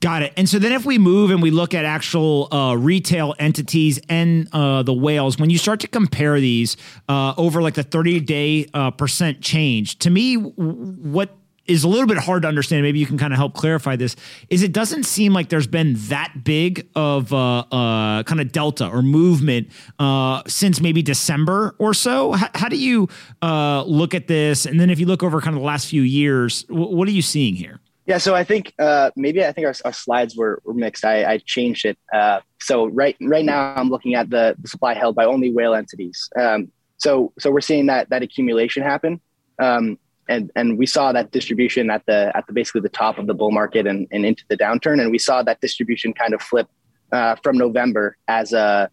Got 0.01 0.23
it. 0.23 0.33
And 0.37 0.47
so 0.47 0.59
then 0.59 0.73
if 0.73 0.85
we 0.85 0.99
move 0.99 1.31
and 1.31 1.41
we 1.41 1.51
look 1.51 1.73
at 1.73 1.87
actual 1.87 2.53
uh, 2.53 2.75
retail 2.75 3.35
entities 3.39 3.99
and 4.09 4.49
uh, 4.53 4.83
the 4.83 4.93
whales, 4.93 5.39
when 5.39 5.49
you 5.49 5.57
start 5.57 5.81
to 5.81 5.89
compare 5.89 6.39
these 6.41 6.77
uh, 7.09 7.33
over 7.39 7.63
like 7.63 7.73
the 7.73 7.85
30 7.85 8.21
day 8.21 8.67
uh, 8.75 8.91
percent 8.91 9.41
change, 9.41 9.99
to 10.01 10.11
me, 10.11 10.35
what 10.35 11.35
is 11.67 11.85
a 11.85 11.89
little 11.89 12.07
bit 12.07 12.19
hard 12.19 12.43
to 12.43 12.49
understand. 12.49 12.83
Maybe 12.83 12.99
you 12.99 13.07
can 13.07 13.19
kind 13.19 13.33
of 13.33 13.39
help 13.39 13.55
clarify 13.55 13.97
this. 13.97 14.17
Is 14.51 14.63
it 14.63 14.73
doesn't 14.73 15.05
seem 15.05 15.33
like 15.33 15.49
there's 15.49 15.67
been 15.67 15.95
that 16.09 16.45
big 16.45 16.89
of 16.95 17.33
a, 17.33 17.37
uh, 17.37 18.23
kind 18.25 18.41
of 18.41 18.53
delta 18.53 18.89
or 18.89 19.03
movement 19.03 19.69
uh, 19.99 20.43
since 20.47 20.81
maybe 20.81 21.03
December 21.03 21.75
or 21.79 21.95
so. 21.95 22.35
H- 22.35 22.51
how 22.55 22.69
do 22.69 22.77
you 22.77 23.09
uh, 23.43 23.83
look 23.85 24.15
at 24.15 24.27
this? 24.27 24.67
And 24.67 24.79
then 24.79 24.91
if 24.91 24.99
you 25.01 25.07
look 25.07 25.23
over 25.23 25.41
kind 25.41 25.57
of 25.57 25.63
the 25.63 25.67
last 25.67 25.89
few 25.89 26.03
years, 26.03 26.65
w- 26.65 26.95
what 26.95 27.09
are 27.09 27.13
you 27.13 27.23
seeing 27.23 27.55
here? 27.55 27.81
Yeah, 28.07 28.19
so 28.19 28.35
I 28.35 28.45
think 28.45 28.75
uh, 28.79 29.11
maybe 29.17 29.43
I 29.45 29.53
think 29.53 29.67
our, 29.67 29.75
our 29.87 29.93
slides 29.93 30.37
were, 30.37 30.61
were 30.65 30.75
mixed. 30.75 31.07
I, 31.07 31.25
I 31.25 31.39
changed 31.39 31.87
it. 31.87 31.99
Uh, 32.13 32.41
so 32.61 32.87
right 32.87 33.17
right 33.23 33.45
now 33.45 33.75
I'm 33.77 33.89
looking 33.89 34.15
at 34.15 34.29
the, 34.29 34.57
the 34.59 34.69
supply 34.69 34.93
held 34.93 35.15
by 35.15 35.25
only 35.25 35.51
whale 35.51 35.75
entities. 35.75 36.29
Um, 36.39 36.71
so 36.99 37.33
so 37.39 37.51
we're 37.51 37.63
seeing 37.63 37.87
that 37.87 38.11
that 38.11 38.23
accumulation 38.23 38.83
happen, 38.83 39.21
um, 39.59 39.99
and 40.29 40.51
and 40.57 40.79
we 40.79 40.87
saw 40.87 41.13
that 41.13 41.31
distribution 41.31 41.91
at 41.91 42.05
the 42.07 42.33
at 42.35 42.47
the 42.47 42.53
basically 42.53 42.81
the 42.81 42.89
top 42.89 43.19
of 43.19 43.27
the 43.27 43.35
bull 43.35 43.51
market 43.51 43.87
and, 43.87 44.07
and 44.11 44.25
into 44.25 44.45
the 44.49 44.57
downturn, 44.57 45.01
and 45.01 45.11
we 45.11 45.19
saw 45.19 45.43
that 45.43 45.61
distribution 45.61 46.13
kind 46.13 46.35
of 46.35 46.43
flip 46.43 46.69
uh, 47.13 47.37
from 47.43 47.59
November 47.59 48.17
as 48.29 48.53
a 48.53 48.59
uh, 48.59 48.87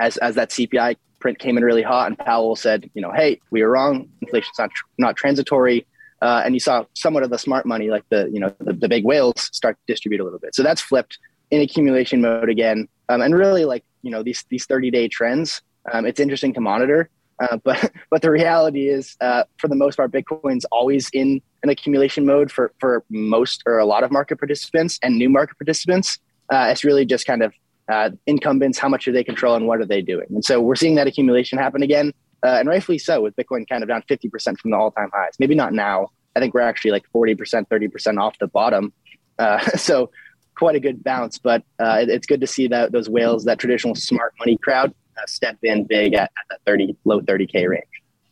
as 0.00 0.16
as 0.18 0.34
that 0.34 0.50
CPI 0.50 0.96
print 1.18 1.38
came 1.38 1.56
in 1.56 1.64
really 1.64 1.82
hot, 1.82 2.06
and 2.06 2.18
Powell 2.18 2.56
said, 2.56 2.88
you 2.94 3.02
know, 3.02 3.12
hey, 3.12 3.40
we 3.50 3.62
were 3.62 3.70
wrong. 3.70 4.08
Inflation's 4.22 4.58
not 4.58 4.70
not 4.98 5.16
transitory 5.16 5.86
uh, 6.20 6.42
and 6.44 6.54
you 6.54 6.60
saw 6.60 6.84
somewhat 6.94 7.22
of 7.22 7.30
the 7.30 7.38
smart 7.38 7.64
money, 7.64 7.90
like 7.90 8.04
the 8.10 8.28
you 8.32 8.40
know 8.40 8.52
the, 8.60 8.72
the, 8.72 8.88
big 8.88 9.04
whales, 9.04 9.48
start 9.52 9.76
to 9.76 9.92
distribute 9.92 10.20
a 10.20 10.24
little 10.24 10.38
bit. 10.38 10.54
So 10.54 10.62
that's 10.62 10.80
flipped 10.80 11.18
in 11.50 11.60
accumulation 11.60 12.20
mode 12.20 12.48
again, 12.48 12.88
um, 13.08 13.22
and 13.22 13.34
really 13.34 13.64
like 13.64 13.84
you 14.02 14.10
know 14.10 14.22
these 14.22 14.44
these 14.48 14.66
30 14.66 14.90
day 14.90 15.08
trends. 15.08 15.62
Um, 15.92 16.06
it's 16.06 16.20
interesting 16.20 16.52
to 16.54 16.60
monitor, 16.60 17.08
uh, 17.40 17.56
but 17.62 17.92
but 18.10 18.22
the 18.22 18.30
reality 18.30 18.88
is, 18.88 19.16
uh, 19.20 19.44
for 19.58 19.68
the 19.68 19.74
most 19.74 19.96
part, 19.96 20.12
Bitcoin's 20.12 20.64
always 20.66 21.08
in 21.12 21.40
an 21.62 21.70
accumulation 21.70 22.26
mode 22.26 22.50
for 22.50 22.72
for 22.78 23.04
most 23.10 23.62
or 23.66 23.78
a 23.78 23.84
lot 23.84 24.04
of 24.04 24.10
market 24.10 24.38
participants 24.38 24.98
and 25.02 25.16
new 25.16 25.28
market 25.28 25.56
participants. 25.58 26.18
Uh, 26.50 26.68
it's 26.70 26.84
really 26.84 27.04
just 27.04 27.26
kind 27.26 27.42
of 27.42 27.52
uh, 27.88 28.10
incumbents, 28.26 28.78
how 28.78 28.88
much 28.88 29.04
do 29.04 29.12
they 29.12 29.24
control 29.24 29.54
and 29.54 29.66
what 29.66 29.80
are 29.80 29.86
they 29.86 30.00
doing? 30.00 30.26
And 30.30 30.44
so 30.44 30.60
we're 30.60 30.76
seeing 30.76 30.94
that 30.94 31.06
accumulation 31.06 31.58
happen 31.58 31.82
again 31.82 32.12
uh, 32.42 32.56
and 32.60 32.68
rightfully 32.68 32.98
so, 32.98 33.20
with 33.20 33.36
Bitcoin 33.36 33.68
kind 33.68 33.82
of 33.82 33.88
down 33.88 34.02
50% 34.08 34.58
from 34.58 34.70
the 34.70 34.76
all 34.76 34.90
time 34.90 35.10
highs. 35.12 35.34
Maybe 35.38 35.54
not 35.54 35.72
now. 35.72 36.08
I 36.36 36.40
think 36.40 36.54
we're 36.54 36.60
actually 36.60 36.92
like 36.92 37.04
40%, 37.14 37.36
30% 37.68 38.20
off 38.20 38.38
the 38.38 38.48
bottom. 38.48 38.92
So 39.76 40.10
quite 40.56 40.74
a 40.74 40.80
good 40.80 41.04
bounce, 41.04 41.38
but 41.38 41.62
it, 41.78 42.08
it's 42.08 42.26
good 42.26 42.40
to 42.40 42.46
see 42.46 42.66
that 42.66 42.90
those 42.90 43.08
whales, 43.08 43.44
that 43.44 43.60
traditional 43.60 43.94
smart 43.94 44.34
money 44.40 44.56
crowd, 44.56 44.92
step 45.26 45.58
in 45.62 45.84
big 45.84 46.14
at, 46.14 46.22
at 46.22 46.30
the 46.50 46.58
30, 46.66 46.96
low 47.04 47.20
30K 47.20 47.68
range. 47.68 47.84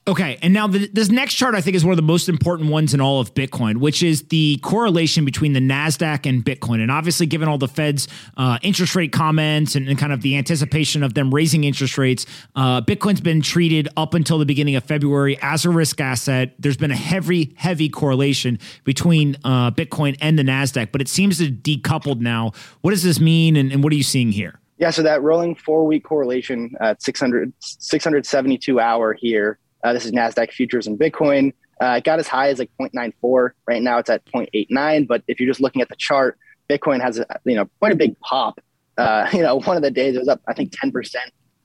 Okay, 0.09 0.39
and 0.41 0.55
now 0.55 0.69
the, 0.69 0.87
this 0.93 1.09
next 1.09 1.35
chart 1.35 1.57
I 1.57 1.61
think 1.61 1.75
is 1.75 1.85
one 1.85 1.91
of 1.91 1.97
the 1.97 2.03
most 2.03 2.29
important 2.29 2.71
ones 2.71 2.95
in 2.95 3.01
all 3.01 3.19
of 3.19 3.35
Bitcoin, 3.35 3.79
which 3.79 4.05
is 4.05 4.23
the 4.29 4.59
correlation 4.59 5.25
between 5.25 5.53
the 5.53 5.59
Nasdaq 5.59 6.29
and 6.29 6.45
Bitcoin. 6.45 6.81
And 6.81 6.93
obviously, 6.93 7.27
given 7.27 7.49
all 7.49 7.59
the 7.59 7.67
Fed's 7.67 8.07
uh, 8.37 8.61
interest 8.63 8.95
rate 8.95 9.11
comments 9.11 9.75
and, 9.75 9.89
and, 9.89 9.99
kind 9.99 10.13
of 10.13 10.23
the 10.23 10.37
anticipation 10.37 11.03
of 11.03 11.15
them 11.15 11.35
raising 11.35 11.65
interest 11.65 11.99
rates, 11.99 12.25
uh, 12.55 12.83
Bitcoin's 12.83 13.21
been 13.21 13.43
treated 13.43 13.89
up 13.97 14.15
until 14.15 14.39
the 14.39 14.47
beginning 14.47 14.77
of 14.77 14.85
February 14.85 15.41
as 15.43 15.65
a 15.65 15.71
risk 15.71 16.01
asset. 16.01 16.55
There's 16.61 16.77
been 16.77 16.93
a 16.93 16.97
heavy, 16.97 17.53
heavy 17.57 17.89
correlation 17.89 18.61
between 18.85 19.37
uh, 19.43 19.73
Bitcoin 19.73 20.17
and 20.21 20.39
the 20.39 20.45
Nasdaq, 20.45 20.93
but 20.93 21.01
it 21.01 21.09
seems 21.09 21.39
to 21.39 21.51
decoupled 21.51 22.21
now. 22.21 22.53
What 22.83 22.93
does 22.93 23.03
this 23.03 23.19
mean, 23.19 23.57
and, 23.57 23.73
and 23.73 23.83
what 23.83 23.93
are 23.93 23.97
you 23.97 24.05
seeing 24.05 24.31
here? 24.31 24.61
Yeah, 24.79 24.91
so 24.91 25.03
that 25.03 25.23
rolling 25.23 25.55
four 25.55 25.87
week 25.87 26.05
correlation 26.05 26.75
at 26.81 27.03
600, 27.03 27.53
672 27.61 28.79
hour 28.79 29.15
here 29.15 29.59
uh, 29.87 29.93
this 29.93 30.05
is 30.05 30.11
NASDAQ 30.11 30.51
futures 30.53 30.89
and 30.89 30.99
Bitcoin. 30.99 31.53
Uh, 31.81 31.97
it 31.99 32.05
got 32.05 32.19
as 32.19 32.27
high 32.27 32.49
as 32.49 32.59
like 32.59 32.71
0.94. 32.81 33.51
Right 33.69 33.81
now 33.81 33.99
it's 33.99 34.11
at 34.11 34.25
0.89. 34.27 35.07
But 35.07 35.23
if 35.29 35.39
you're 35.39 35.49
just 35.49 35.61
looking 35.61 35.81
at 35.81 35.89
the 35.89 35.97
chart, 35.97 36.39
Bitcoin 36.69 37.01
has 37.01 37.21
a, 37.21 37.27
you 37.45 37.55
know 37.55 37.69
quite 37.79 37.93
a 37.93 37.97
big 37.97 38.19
pop. 38.21 38.59
Uh, 38.99 39.29
you 39.33 39.43
know, 39.43 39.61
one 39.61 39.77
of 39.77 39.83
the 39.83 39.91
days 39.91 40.17
it 40.17 40.19
was 40.19 40.29
up, 40.29 40.41
I 40.49 40.55
think 40.55 40.73
10% 40.73 41.15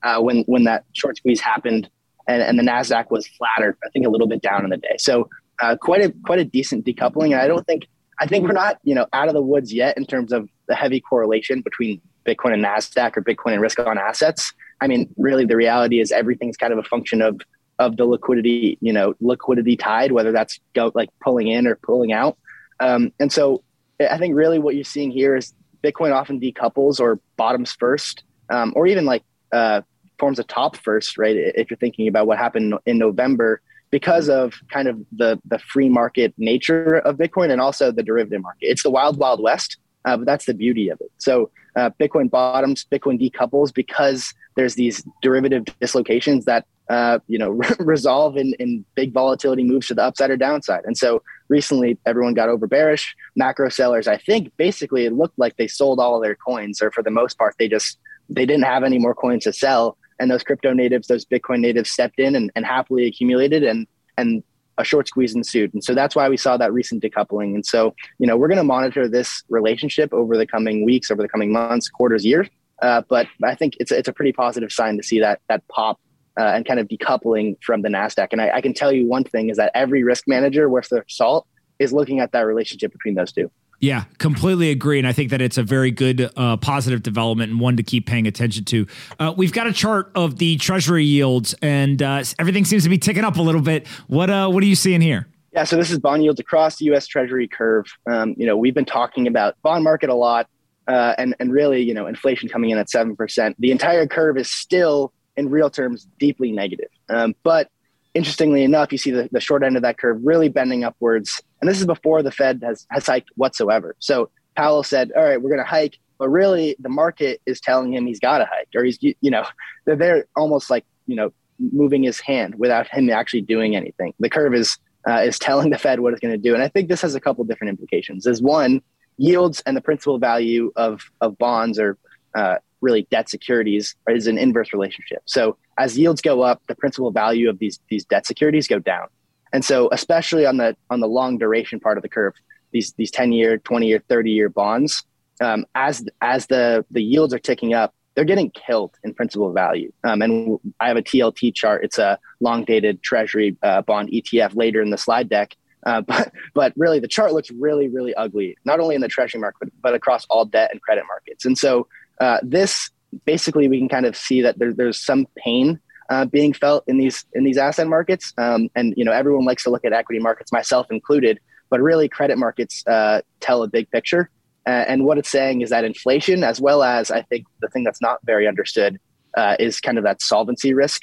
uh, 0.03 0.21
when 0.21 0.43
when 0.43 0.65
that 0.65 0.83
short 0.93 1.17
squeeze 1.17 1.39
happened, 1.39 1.89
and, 2.27 2.43
and 2.43 2.59
the 2.59 2.63
Nasdaq 2.63 3.09
was 3.09 3.27
flatter. 3.27 3.77
I 3.83 3.89
think 3.89 4.05
a 4.05 4.09
little 4.09 4.27
bit 4.27 4.41
down 4.41 4.63
in 4.63 4.69
the 4.69 4.77
day. 4.77 4.97
So 4.99 5.27
uh, 5.59 5.75
quite 5.77 6.03
a 6.03 6.13
quite 6.25 6.39
a 6.39 6.45
decent 6.45 6.85
decoupling. 6.85 7.31
And 7.31 7.35
I 7.35 7.47
don't 7.47 7.65
think 7.65 7.87
I 8.19 8.27
think 8.27 8.45
we're 8.45 8.53
not 8.53 8.77
you 8.83 8.93
know 8.93 9.07
out 9.13 9.29
of 9.29 9.33
the 9.33 9.41
woods 9.41 9.73
yet 9.73 9.97
in 9.97 10.05
terms 10.05 10.31
of 10.31 10.47
the 10.67 10.75
heavy 10.75 10.99
correlation 10.99 11.61
between 11.61 12.01
Bitcoin 12.25 12.53
and 12.53 12.63
Nasdaq 12.63 13.17
or 13.17 13.21
Bitcoin 13.21 13.53
and 13.53 13.61
risk 13.61 13.79
on 13.79 13.97
assets. 13.97 14.53
I 14.79 14.87
mean, 14.87 15.13
really, 15.17 15.45
the 15.45 15.55
reality 15.55 15.99
is 15.99 16.11
everything's 16.11 16.57
kind 16.57 16.73
of 16.73 16.79
a 16.79 16.83
function 16.83 17.21
of 17.21 17.41
of 17.79 17.97
the 17.97 18.05
liquidity, 18.05 18.77
you 18.79 18.93
know, 18.93 19.15
liquidity 19.21 19.75
tide, 19.75 20.11
whether 20.11 20.31
that's 20.31 20.59
go 20.75 20.91
like 20.93 21.09
pulling 21.23 21.47
in 21.47 21.65
or 21.65 21.75
pulling 21.75 22.13
out. 22.13 22.37
Um, 22.79 23.11
and 23.19 23.31
so, 23.31 23.63
I 23.99 24.17
think 24.17 24.35
really 24.35 24.59
what 24.59 24.75
you're 24.75 24.83
seeing 24.83 25.11
here 25.11 25.35
is 25.35 25.53
Bitcoin 25.83 26.13
often 26.13 26.39
decouples 26.39 26.99
or 26.99 27.19
bottoms 27.37 27.71
first, 27.71 28.23
um, 28.49 28.73
or 28.75 28.87
even 28.87 29.05
like 29.05 29.23
uh, 29.51 29.81
forms 30.19 30.39
a 30.39 30.43
top 30.43 30.75
first, 30.77 31.17
right? 31.17 31.35
If 31.35 31.69
you're 31.69 31.77
thinking 31.77 32.07
about 32.07 32.27
what 32.27 32.37
happened 32.37 32.75
in 32.85 32.97
November, 32.97 33.61
because 33.91 34.29
of 34.29 34.53
kind 34.71 34.87
of 34.87 34.97
the 35.11 35.39
the 35.45 35.59
free 35.59 35.89
market 35.89 36.33
nature 36.37 36.97
of 36.99 37.17
Bitcoin 37.17 37.51
and 37.51 37.61
also 37.61 37.91
the 37.91 38.03
derivative 38.03 38.41
market. 38.41 38.67
It's 38.67 38.83
the 38.83 38.89
wild 38.89 39.17
wild 39.17 39.41
west, 39.41 39.77
uh, 40.05 40.17
but 40.17 40.25
that's 40.25 40.45
the 40.45 40.53
beauty 40.53 40.89
of 40.89 40.99
it. 41.01 41.11
So 41.17 41.51
uh, 41.75 41.89
Bitcoin 41.99 42.29
bottoms, 42.29 42.85
Bitcoin 42.91 43.19
decouples 43.19 43.73
because 43.73 44.33
there's 44.55 44.75
these 44.75 45.03
derivative 45.21 45.63
dislocations 45.79 46.45
that 46.45 46.65
uh, 46.89 47.19
you 47.27 47.37
know 47.37 47.51
resolve 47.79 48.37
in, 48.37 48.53
in 48.59 48.83
big 48.95 49.13
volatility 49.13 49.63
moves 49.63 49.87
to 49.87 49.93
the 49.93 50.03
upside 50.03 50.29
or 50.29 50.37
downside. 50.37 50.83
And 50.85 50.97
so 50.97 51.21
recently, 51.47 51.97
everyone 52.05 52.33
got 52.33 52.49
over 52.49 52.67
bearish. 52.67 53.15
Macro 53.35 53.69
sellers, 53.69 54.07
I 54.07 54.17
think, 54.17 54.51
basically 54.57 55.05
it 55.05 55.13
looked 55.13 55.37
like 55.39 55.55
they 55.57 55.67
sold 55.67 55.99
all 55.99 56.15
of 56.15 56.23
their 56.23 56.35
coins, 56.35 56.81
or 56.81 56.91
for 56.91 57.03
the 57.03 57.11
most 57.11 57.37
part, 57.37 57.55
they 57.57 57.67
just 57.67 57.97
they 58.29 58.45
didn't 58.45 58.65
have 58.65 58.83
any 58.83 58.99
more 58.99 59.15
coins 59.15 59.43
to 59.45 59.53
sell. 59.53 59.97
And 60.19 60.29
those 60.29 60.43
crypto 60.43 60.71
natives, 60.73 61.07
those 61.07 61.25
Bitcoin 61.25 61.61
natives, 61.61 61.89
stepped 61.89 62.19
in 62.19 62.35
and, 62.35 62.51
and 62.55 62.65
happily 62.65 63.07
accumulated, 63.07 63.63
and 63.63 63.87
and 64.17 64.43
a 64.81 64.83
short 64.83 65.07
squeeze 65.07 65.33
ensued. 65.35 65.73
And 65.73 65.83
so 65.83 65.93
that's 65.93 66.15
why 66.15 66.27
we 66.27 66.37
saw 66.37 66.57
that 66.57 66.73
recent 66.73 67.03
decoupling. 67.03 67.55
And 67.55 67.65
so, 67.65 67.95
you 68.19 68.27
know, 68.27 68.35
we're 68.35 68.47
going 68.47 68.57
to 68.57 68.63
monitor 68.63 69.07
this 69.07 69.43
relationship 69.49 70.13
over 70.13 70.35
the 70.35 70.45
coming 70.45 70.83
weeks, 70.83 71.09
over 71.11 71.21
the 71.21 71.29
coming 71.29 71.51
months, 71.53 71.87
quarters, 71.87 72.25
years. 72.25 72.47
Uh, 72.81 73.01
but 73.07 73.27
I 73.43 73.55
think 73.55 73.75
it's, 73.79 73.91
it's 73.91 74.07
a 74.07 74.13
pretty 74.13 74.33
positive 74.33 74.71
sign 74.71 74.97
to 74.97 75.03
see 75.03 75.19
that, 75.19 75.39
that 75.47 75.65
pop 75.67 75.99
uh, 76.39 76.45
and 76.45 76.65
kind 76.65 76.79
of 76.79 76.87
decoupling 76.87 77.55
from 77.63 77.83
the 77.83 77.89
NASDAQ. 77.89 78.29
And 78.31 78.41
I, 78.41 78.55
I, 78.55 78.61
can 78.61 78.73
tell 78.73 78.91
you 78.91 79.07
one 79.07 79.23
thing 79.23 79.49
is 79.49 79.57
that 79.57 79.71
every 79.75 80.03
risk 80.03 80.23
manager 80.27 80.67
worth 80.69 80.89
their 80.89 81.05
salt 81.07 81.45
is 81.77 81.93
looking 81.93 82.19
at 82.19 82.31
that 82.31 82.41
relationship 82.41 82.91
between 82.91 83.15
those 83.15 83.31
two. 83.31 83.51
Yeah, 83.81 84.03
completely 84.19 84.69
agree. 84.69 84.99
And 84.99 85.07
I 85.07 85.11
think 85.11 85.31
that 85.31 85.41
it's 85.41 85.57
a 85.57 85.63
very 85.63 85.89
good 85.89 86.29
uh, 86.37 86.57
positive 86.57 87.01
development 87.01 87.51
and 87.51 87.59
one 87.59 87.77
to 87.77 87.83
keep 87.83 88.05
paying 88.05 88.27
attention 88.27 88.63
to. 88.65 88.87
Uh, 89.19 89.33
we've 89.35 89.51
got 89.51 89.65
a 89.65 89.73
chart 89.73 90.11
of 90.13 90.37
the 90.37 90.57
treasury 90.57 91.03
yields, 91.03 91.55
and 91.63 92.01
uh, 92.01 92.23
everything 92.37 92.63
seems 92.63 92.83
to 92.83 92.89
be 92.89 92.99
ticking 92.99 93.23
up 93.23 93.37
a 93.37 93.41
little 93.41 93.59
bit. 93.59 93.87
What, 94.07 94.29
uh, 94.29 94.49
what 94.49 94.61
are 94.61 94.67
you 94.67 94.75
seeing 94.75 95.01
here? 95.01 95.27
Yeah, 95.51 95.63
so 95.63 95.77
this 95.77 95.89
is 95.89 95.97
bond 95.97 96.23
yields 96.23 96.39
across 96.39 96.77
the 96.77 96.85
U.S. 96.85 97.07
Treasury 97.07 97.47
curve. 97.47 97.87
Um, 98.05 98.35
you 98.37 98.45
know, 98.45 98.55
we've 98.55 98.75
been 98.75 98.85
talking 98.85 99.25
about 99.25 99.59
bond 99.63 99.83
market 99.83 100.11
a 100.11 100.15
lot, 100.15 100.47
uh, 100.87 101.15
and 101.17 101.35
and 101.39 101.51
really, 101.51 101.81
you 101.81 101.93
know, 101.93 102.05
inflation 102.05 102.47
coming 102.49 102.69
in 102.69 102.77
at 102.77 102.89
seven 102.89 103.15
percent. 103.15 103.57
The 103.59 103.71
entire 103.71 104.07
curve 104.07 104.37
is 104.37 104.49
still, 104.49 105.11
in 105.35 105.49
real 105.49 105.69
terms, 105.69 106.07
deeply 106.19 106.51
negative. 106.51 106.87
Um, 107.09 107.35
but 107.43 107.69
interestingly 108.13 108.63
enough, 108.63 108.91
you 108.91 108.97
see 108.97 109.11
the, 109.11 109.29
the 109.31 109.39
short 109.39 109.63
end 109.63 109.75
of 109.75 109.83
that 109.83 109.97
curve 109.97 110.19
really 110.23 110.49
bending 110.49 110.83
upwards. 110.83 111.41
And 111.61 111.69
this 111.69 111.79
is 111.79 111.85
before 111.85 112.23
the 112.23 112.31
Fed 112.31 112.61
has, 112.63 112.85
has 112.89 113.05
hiked 113.05 113.29
whatsoever. 113.35 113.95
So 113.99 114.29
Powell 114.55 114.83
said, 114.83 115.11
all 115.15 115.23
right, 115.23 115.41
we're 115.41 115.49
going 115.49 115.63
to 115.63 115.69
hike. 115.69 115.97
But 116.17 116.29
really, 116.29 116.75
the 116.79 116.89
market 116.89 117.41
is 117.47 117.59
telling 117.59 117.93
him 117.93 118.05
he's 118.05 118.19
got 118.19 118.39
to 118.39 118.45
hike, 118.45 118.69
or 118.75 118.83
he's, 118.83 118.99
you 119.01 119.15
know, 119.31 119.43
they're, 119.85 119.95
they're 119.95 120.25
almost 120.35 120.69
like, 120.69 120.85
you 121.07 121.15
know, 121.15 121.33
moving 121.71 122.03
his 122.03 122.19
hand 122.19 122.55
without 122.55 122.87
him 122.87 123.09
actually 123.09 123.41
doing 123.41 123.75
anything. 123.75 124.13
The 124.19 124.29
curve 124.29 124.53
is 124.53 124.77
uh, 125.07 125.21
is 125.21 125.39
telling 125.39 125.71
the 125.71 125.79
Fed 125.79 125.99
what 125.99 126.13
it's 126.13 126.19
going 126.19 126.33
to 126.33 126.37
do, 126.37 126.53
and 126.53 126.61
I 126.61 126.67
think 126.67 126.89
this 126.89 127.01
has 127.01 127.15
a 127.15 127.19
couple 127.19 127.43
different 127.43 127.69
implications. 127.69 128.27
Is 128.27 128.41
one, 128.41 128.81
yields 129.17 129.61
and 129.65 129.75
the 129.75 129.81
principal 129.81 130.19
value 130.19 130.71
of 130.75 131.01
of 131.21 131.37
bonds 131.37 131.79
or 131.79 131.97
uh, 132.35 132.57
really 132.81 133.07
debt 133.11 133.29
securities 133.29 133.95
is 134.09 134.27
an 134.27 134.37
inverse 134.37 134.73
relationship. 134.73 135.21
So 135.25 135.57
as 135.77 135.97
yields 135.97 136.21
go 136.21 136.41
up, 136.41 136.61
the 136.67 136.75
principal 136.75 137.11
value 137.11 137.49
of 137.49 137.59
these 137.59 137.79
these 137.89 138.05
debt 138.05 138.25
securities 138.25 138.67
go 138.67 138.79
down. 138.79 139.07
And 139.53 139.63
so 139.63 139.89
especially 139.91 140.45
on 140.45 140.57
the 140.57 140.75
on 140.89 140.99
the 140.99 141.07
long 141.07 141.37
duration 141.37 141.79
part 141.79 141.97
of 141.97 142.01
the 142.03 142.09
curve, 142.09 142.33
these 142.71 142.93
these 142.93 143.11
10 143.11 143.31
year, 143.31 143.57
20 143.57 143.87
year, 143.87 144.03
30 144.07 144.31
year 144.31 144.49
bonds, 144.49 145.03
um, 145.41 145.65
as 145.75 146.05
as 146.21 146.47
the 146.47 146.85
the 146.91 147.03
yields 147.03 147.33
are 147.33 147.39
ticking 147.39 147.73
up, 147.73 147.93
they're 148.15 148.25
getting 148.25 148.51
killed 148.51 148.97
in 149.03 149.13
principal 149.13 149.51
value. 149.51 149.91
Um, 150.03 150.21
and 150.21 150.59
I 150.79 150.87
have 150.87 150.97
a 150.97 151.01
TLT 151.01 151.53
chart. 151.55 151.83
It's 151.83 151.97
a 151.97 152.19
long 152.39 152.63
dated 152.63 153.01
treasury 153.01 153.57
uh, 153.61 153.81
bond 153.81 154.09
ETF 154.09 154.55
later 154.55 154.81
in 154.81 154.89
the 154.89 154.97
slide 154.97 155.29
deck. 155.29 155.55
Uh, 155.85 156.01
but 156.07 156.31
but 156.53 156.73
really, 156.75 156.99
the 156.99 157.07
chart 157.07 157.33
looks 157.33 157.51
really 157.51 157.87
really 157.87 158.13
ugly, 158.15 158.57
not 158.65 158.79
only 158.79 158.95
in 158.95 159.01
the 159.01 159.07
treasury 159.07 159.41
market 159.41 159.71
but 159.81 159.93
across 159.93 160.25
all 160.29 160.45
debt 160.45 160.69
and 160.71 160.81
credit 160.81 161.03
markets. 161.07 161.45
And 161.45 161.57
so 161.57 161.87
uh, 162.21 162.37
this 162.43 162.89
basically 163.25 163.67
we 163.67 163.79
can 163.79 163.89
kind 163.89 164.05
of 164.05 164.15
see 164.15 164.41
that 164.41 164.57
there, 164.59 164.73
there's 164.73 164.99
some 164.99 165.27
pain 165.35 165.79
uh, 166.09 166.25
being 166.25 166.53
felt 166.53 166.83
in 166.87 166.97
these 166.97 167.25
in 167.33 167.43
these 167.43 167.57
asset 167.57 167.87
markets. 167.87 168.33
Um, 168.37 168.69
and 168.75 168.93
you 168.95 169.03
know 169.03 169.11
everyone 169.11 169.43
likes 169.43 169.63
to 169.63 169.69
look 169.69 169.83
at 169.83 169.91
equity 169.91 170.19
markets, 170.19 170.51
myself 170.51 170.87
included, 170.91 171.39
but 171.69 171.81
really 171.81 172.07
credit 172.07 172.37
markets 172.37 172.85
uh, 172.87 173.21
tell 173.39 173.63
a 173.63 173.67
big 173.67 173.89
picture. 173.89 174.29
Uh, 174.67 174.85
and 174.87 175.05
what 175.05 175.17
it's 175.17 175.29
saying 175.29 175.61
is 175.61 175.71
that 175.71 175.83
inflation, 175.83 176.43
as 176.43 176.61
well 176.61 176.83
as 176.83 177.09
I 177.09 177.23
think 177.23 177.47
the 177.61 177.67
thing 177.69 177.83
that's 177.83 178.01
not 178.01 178.19
very 178.23 178.47
understood, 178.47 178.99
uh, 179.35 179.55
is 179.57 179.81
kind 179.81 179.97
of 179.97 180.03
that 180.03 180.21
solvency 180.21 180.75
risk. 180.75 181.01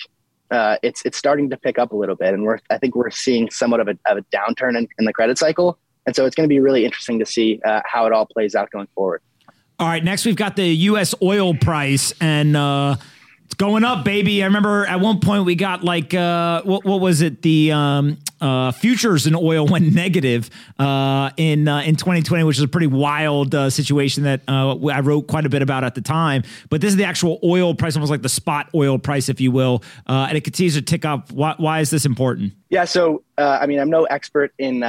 Uh, 0.52 0.76
it's 0.82 1.02
it's 1.04 1.18
starting 1.18 1.50
to 1.50 1.56
pick 1.56 1.78
up 1.78 1.92
a 1.92 1.96
little 1.96 2.14
bit, 2.14 2.32
and 2.32 2.44
we're 2.44 2.60
I 2.70 2.78
think 2.78 2.94
we're 2.94 3.10
seeing 3.10 3.50
somewhat 3.50 3.80
of 3.80 3.88
a, 3.88 3.98
of 4.06 4.18
a 4.18 4.22
downturn 4.34 4.78
in, 4.78 4.86
in 4.98 5.04
the 5.04 5.12
credit 5.12 5.36
cycle. 5.36 5.78
And 6.06 6.16
so 6.16 6.24
it's 6.24 6.34
going 6.34 6.48
to 6.48 6.52
be 6.52 6.60
really 6.60 6.86
interesting 6.86 7.18
to 7.18 7.26
see 7.26 7.60
how 7.84 8.06
it 8.06 8.12
all 8.14 8.24
plays 8.24 8.54
out 8.54 8.70
going 8.70 8.86
forward. 8.94 9.20
All 9.80 9.86
right, 9.86 10.02
next 10.02 10.24
we've 10.24 10.34
got 10.34 10.56
the 10.56 10.66
U.S. 10.66 11.14
oil 11.22 11.54
price, 11.54 12.12
and 12.20 12.56
uh, 12.56 12.96
it's 13.44 13.54
going 13.54 13.84
up, 13.84 14.04
baby. 14.04 14.42
I 14.42 14.46
remember 14.46 14.84
at 14.84 14.98
one 14.98 15.20
point 15.20 15.44
we 15.44 15.54
got 15.54 15.84
like 15.84 16.12
uh, 16.12 16.62
what, 16.62 16.84
what 16.84 17.00
was 17.00 17.20
it? 17.20 17.42
The 17.42 17.70
um, 17.70 18.18
uh, 18.40 18.72
futures 18.72 19.28
in 19.28 19.36
oil 19.36 19.66
went 19.70 19.94
negative 19.94 20.50
uh, 20.80 21.30
in 21.36 21.68
uh, 21.68 21.82
in 21.82 21.94
2020, 21.94 22.42
which 22.42 22.56
is 22.56 22.64
a 22.64 22.66
pretty 22.66 22.88
wild 22.88 23.54
uh, 23.54 23.70
situation 23.70 24.24
that 24.24 24.40
I 24.48 24.98
wrote 24.98 25.28
quite 25.28 25.46
a 25.46 25.48
bit 25.48 25.62
about 25.62 25.84
at 25.84 25.94
the 25.94 26.02
time. 26.02 26.42
But 26.70 26.80
this 26.80 26.90
is 26.90 26.96
the 26.96 27.04
actual 27.04 27.38
oil 27.44 27.72
price, 27.72 27.94
almost 27.94 28.10
like 28.10 28.22
the 28.22 28.28
spot 28.28 28.68
oil 28.74 28.98
price, 28.98 29.28
if 29.28 29.40
you 29.40 29.52
will, 29.52 29.84
and 30.08 30.36
it 30.36 30.42
continues 30.42 30.74
to 30.74 30.82
tick 30.82 31.04
up. 31.04 31.30
Why, 31.30 31.54
why 31.56 31.78
is 31.78 31.90
this 31.90 32.04
important? 32.04 32.52
Yeah, 32.68 32.84
so 32.84 33.22
I 33.38 33.66
mean, 33.66 33.78
I'm 33.78 33.90
no 33.90 34.06
expert 34.06 34.52
in 34.58 34.82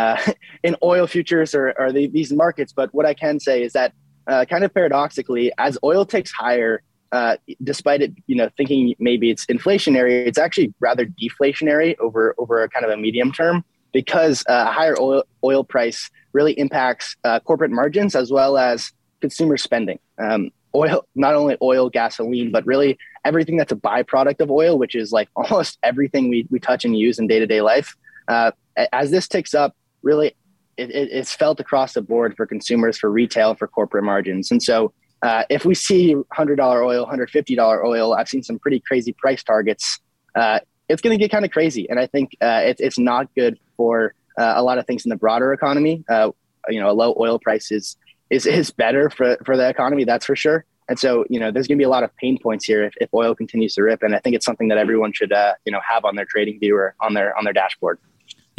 in 0.64 0.76
oil 0.82 1.06
futures 1.06 1.54
or, 1.54 1.76
or 1.78 1.92
the, 1.92 2.08
these 2.08 2.34
markets, 2.34 2.74
but 2.74 2.92
what 2.92 3.06
I 3.06 3.14
can 3.14 3.40
say 3.40 3.62
is 3.62 3.74
that 3.74 3.94
uh, 4.30 4.46
kind 4.46 4.64
of 4.64 4.74
paradoxically, 4.74 5.52
as 5.58 5.78
oil 5.84 6.06
ticks 6.06 6.32
higher, 6.32 6.84
uh, 7.12 7.38
despite 7.64 8.02
it, 8.02 8.14
you 8.28 8.36
know, 8.36 8.50
thinking 8.56 8.94
maybe 9.00 9.32
it's 9.32 9.46
inflationary, 9.48 10.28
it's 10.28 10.38
actually 10.38 10.74
rather 10.80 11.06
deflationary 11.06 11.98
over 12.00 12.36
over 12.38 12.64
a 12.64 12.70
kind 12.70 12.86
of 12.86 12.92
a 12.92 12.98
medium 12.98 13.32
term 13.32 13.66
because 13.92 14.44
uh, 14.48 14.66
a 14.68 14.72
higher 14.72 14.96
oil 15.00 15.24
oil 15.44 15.64
price 15.64 16.10
really 16.34 16.54
impacts 16.54 17.16
uh, 17.24 17.40
corporate 17.40 17.72
margins 17.72 18.16
as 18.16 18.32
well 18.32 18.58
as 18.58 18.94
consumer 19.20 19.58
spending. 19.58 20.00
Um, 20.20 20.52
oil, 20.76 21.04
not 21.16 21.34
only 21.34 21.58
oil, 21.62 21.90
gasoline, 21.90 22.52
but 22.52 22.64
really 22.68 23.00
everything 23.26 23.58
that's 23.58 23.72
a 23.72 23.76
byproduct 23.76 24.40
of 24.42 24.52
oil, 24.52 24.78
which 24.78 24.96
is 24.96 25.12
like 25.12 25.28
almost 25.36 25.80
everything 25.82 26.30
we 26.30 26.48
we 26.52 26.60
touch 26.60 26.86
and 26.86 26.96
use 26.96 27.18
in 27.18 27.26
day 27.26 27.40
to 27.40 27.48
day 27.48 27.62
life. 27.62 27.96
Uh, 28.28 28.52
as 28.94 29.10
this 29.10 29.28
ticks 29.28 29.56
up, 29.56 29.76
really 30.04 30.36
it, 30.80 30.90
it, 30.92 31.10
it's 31.12 31.34
felt 31.34 31.60
across 31.60 31.94
the 31.94 32.02
board 32.02 32.36
for 32.36 32.46
consumers, 32.46 32.98
for 32.98 33.12
retail, 33.12 33.56
for 33.56 33.68
corporate 33.68 34.04
margins. 34.04 34.52
And 34.52 34.62
so 34.64 34.94
uh, 35.22 35.44
if 35.50 35.66
we 35.66 35.76
see 35.76 36.16
$100 36.16 36.86
oil, 36.86 37.06
$150 37.06 37.86
oil, 37.86 38.14
I've 38.14 38.30
seen 38.30 38.44
some 38.44 38.58
pretty 38.60 38.80
crazy 38.80 39.14
price 39.14 39.44
targets. 39.44 40.00
Uh, 40.36 40.60
it's 40.88 41.02
going 41.02 41.18
to 41.18 41.22
get 41.22 41.32
kind 41.32 41.46
of 41.46 41.52
crazy. 41.52 41.90
And 41.90 42.00
I 42.00 42.08
think 42.08 42.36
uh, 42.42 42.62
it, 42.66 42.78
it's 42.80 42.98
not 42.98 43.34
good 43.36 43.60
for 43.76 44.14
uh, 44.38 44.54
a 44.56 44.64
lot 44.64 44.78
of 44.78 44.88
things 44.88 45.06
in 45.06 45.10
the 45.10 45.18
broader 45.18 45.52
economy. 45.54 46.04
Uh, 46.10 46.32
you 46.70 46.80
know, 46.80 46.90
a 46.90 46.94
low 46.94 47.16
oil 47.20 47.40
price 47.40 47.72
is, 47.72 47.98
is, 48.30 48.46
is 48.46 48.72
better 48.72 49.10
for, 49.10 49.38
for 49.46 49.58
the 49.58 49.68
economy, 49.68 50.06
that's 50.06 50.26
for 50.26 50.36
sure. 50.36 50.66
And 50.88 50.98
so, 50.98 51.24
you 51.30 51.40
know, 51.40 51.52
there's 51.52 51.68
going 51.68 51.78
to 51.78 51.82
be 51.82 51.86
a 51.86 51.90
lot 51.90 52.04
of 52.04 52.16
pain 52.16 52.40
points 52.42 52.66
here 52.66 52.84
if, 52.84 52.94
if 53.00 53.14
oil 53.14 53.36
continues 53.36 53.76
to 53.76 53.84
rip. 53.84 54.02
And 54.02 54.16
I 54.16 54.20
think 54.20 54.36
it's 54.36 54.46
something 54.46 54.70
that 54.70 54.80
everyone 54.80 55.14
should, 55.14 55.32
uh, 55.32 55.54
you 55.66 55.72
know, 55.72 55.80
have 55.88 56.04
on 56.04 56.16
their 56.16 56.26
trading 56.26 56.60
viewer 56.60 56.96
on 57.00 57.14
their 57.14 57.38
on 57.38 57.44
their 57.44 57.54
dashboard. 57.54 58.00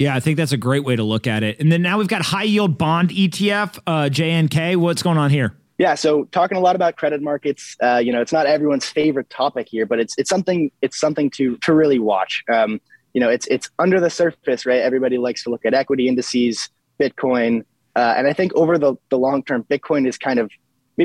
Yeah, 0.01 0.17
I 0.17 0.21
think 0.21 0.39
that's 0.39 0.53
a 0.53 0.57
great 0.57 0.83
way 0.83 0.97
to 0.97 1.03
look 1.03 1.27
at 1.27 1.43
it. 1.43 1.61
And 1.61 1.71
then 1.71 1.83
now 1.83 1.99
we've 1.99 2.09
got 2.09 2.23
high 2.23 2.45
yield 2.45 2.79
bond 2.79 3.11
ETF, 3.11 3.79
uh, 3.87 4.05
JNK. 4.05 4.77
What's 4.77 5.03
going 5.03 5.19
on 5.19 5.29
here? 5.29 5.55
Yeah, 5.77 5.95
so 5.95 6.25
talking 6.25 6.57
a 6.57 6.61
lot 6.61 6.75
about 6.75 6.97
credit 6.97 7.21
markets, 7.21 7.77
uh, 7.83 7.99
you 7.99 8.11
know, 8.11 8.23
it's 8.23 8.33
not 8.33 8.47
everyone's 8.47 8.87
favorite 8.87 9.29
topic 9.29 9.69
here, 9.69 9.85
but 9.85 10.01
it's 10.01 10.15
it's 10.17 10.31
something 10.31 10.71
it's 10.81 10.99
something 10.99 11.29
to 11.33 11.59
to 11.59 11.75
really 11.75 11.99
watch. 11.99 12.43
Um, 12.51 12.81
you 13.13 13.21
know, 13.21 13.29
it's 13.29 13.47
it's 13.49 13.69
under 13.79 14.01
the 14.01 14.09
surface, 14.09 14.65
right? 14.65 14.81
Everybody 14.81 15.19
likes 15.19 15.45
to 15.45 15.51
look 15.51 15.67
at 15.67 15.75
equity 15.75 16.09
indices, 16.09 16.71
Bitcoin, 16.99 17.65
uh, 17.95 18.15
and 18.17 18.27
I 18.27 18.33
think 18.33 18.55
over 18.55 18.79
the 18.79 18.95
the 19.11 19.19
long 19.19 19.43
term, 19.43 19.65
Bitcoin 19.65 20.09
is 20.09 20.17
kind 20.17 20.39
of 20.39 20.51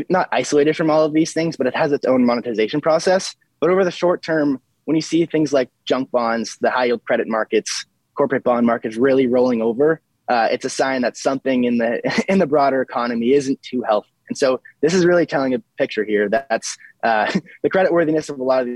not 0.08 0.30
isolated 0.32 0.78
from 0.78 0.90
all 0.90 1.04
of 1.04 1.12
these 1.12 1.34
things, 1.34 1.58
but 1.58 1.68
it 1.68 1.76
has 1.76 1.92
its 1.92 2.06
own 2.06 2.26
monetization 2.26 2.80
process. 2.80 3.36
But 3.60 3.72
over 3.72 3.84
the 3.84 3.92
short 3.92 4.24
term, 4.24 4.62
when 4.86 4.96
you 4.96 5.02
see 5.02 5.26
things 5.26 5.52
like 5.52 5.70
junk 5.84 6.12
bonds, 6.12 6.58
the 6.62 6.72
high 6.72 6.86
yield 6.86 7.04
credit 7.04 7.28
markets, 7.28 7.86
corporate 8.16 8.44
bond 8.44 8.66
markets 8.66 8.98
really 8.98 9.28
rolling 9.28 9.62
over, 9.62 10.02
uh, 10.28 10.48
it's 10.52 10.66
a 10.66 10.70
sign 10.70 11.02
that 11.04 11.18
something 11.18 11.66
in 11.66 11.78
the 11.78 12.02
in 12.32 12.40
the 12.40 12.48
broader 12.48 12.82
economy 12.82 13.34
isn't 13.34 13.62
too 13.62 13.84
healthy. 13.84 14.10
And 14.28 14.38
so 14.38 14.60
this 14.82 14.94
is 14.94 15.06
really 15.06 15.26
telling 15.26 15.54
a 15.54 15.60
picture 15.78 16.04
here 16.04 16.30
that's 16.30 16.78
uh, 17.04 17.32
the 17.64 17.70
credit 17.70 17.92
worthiness 17.92 18.30
of 18.30 18.40
a 18.40 18.44
lot 18.44 18.68
of 18.68 18.70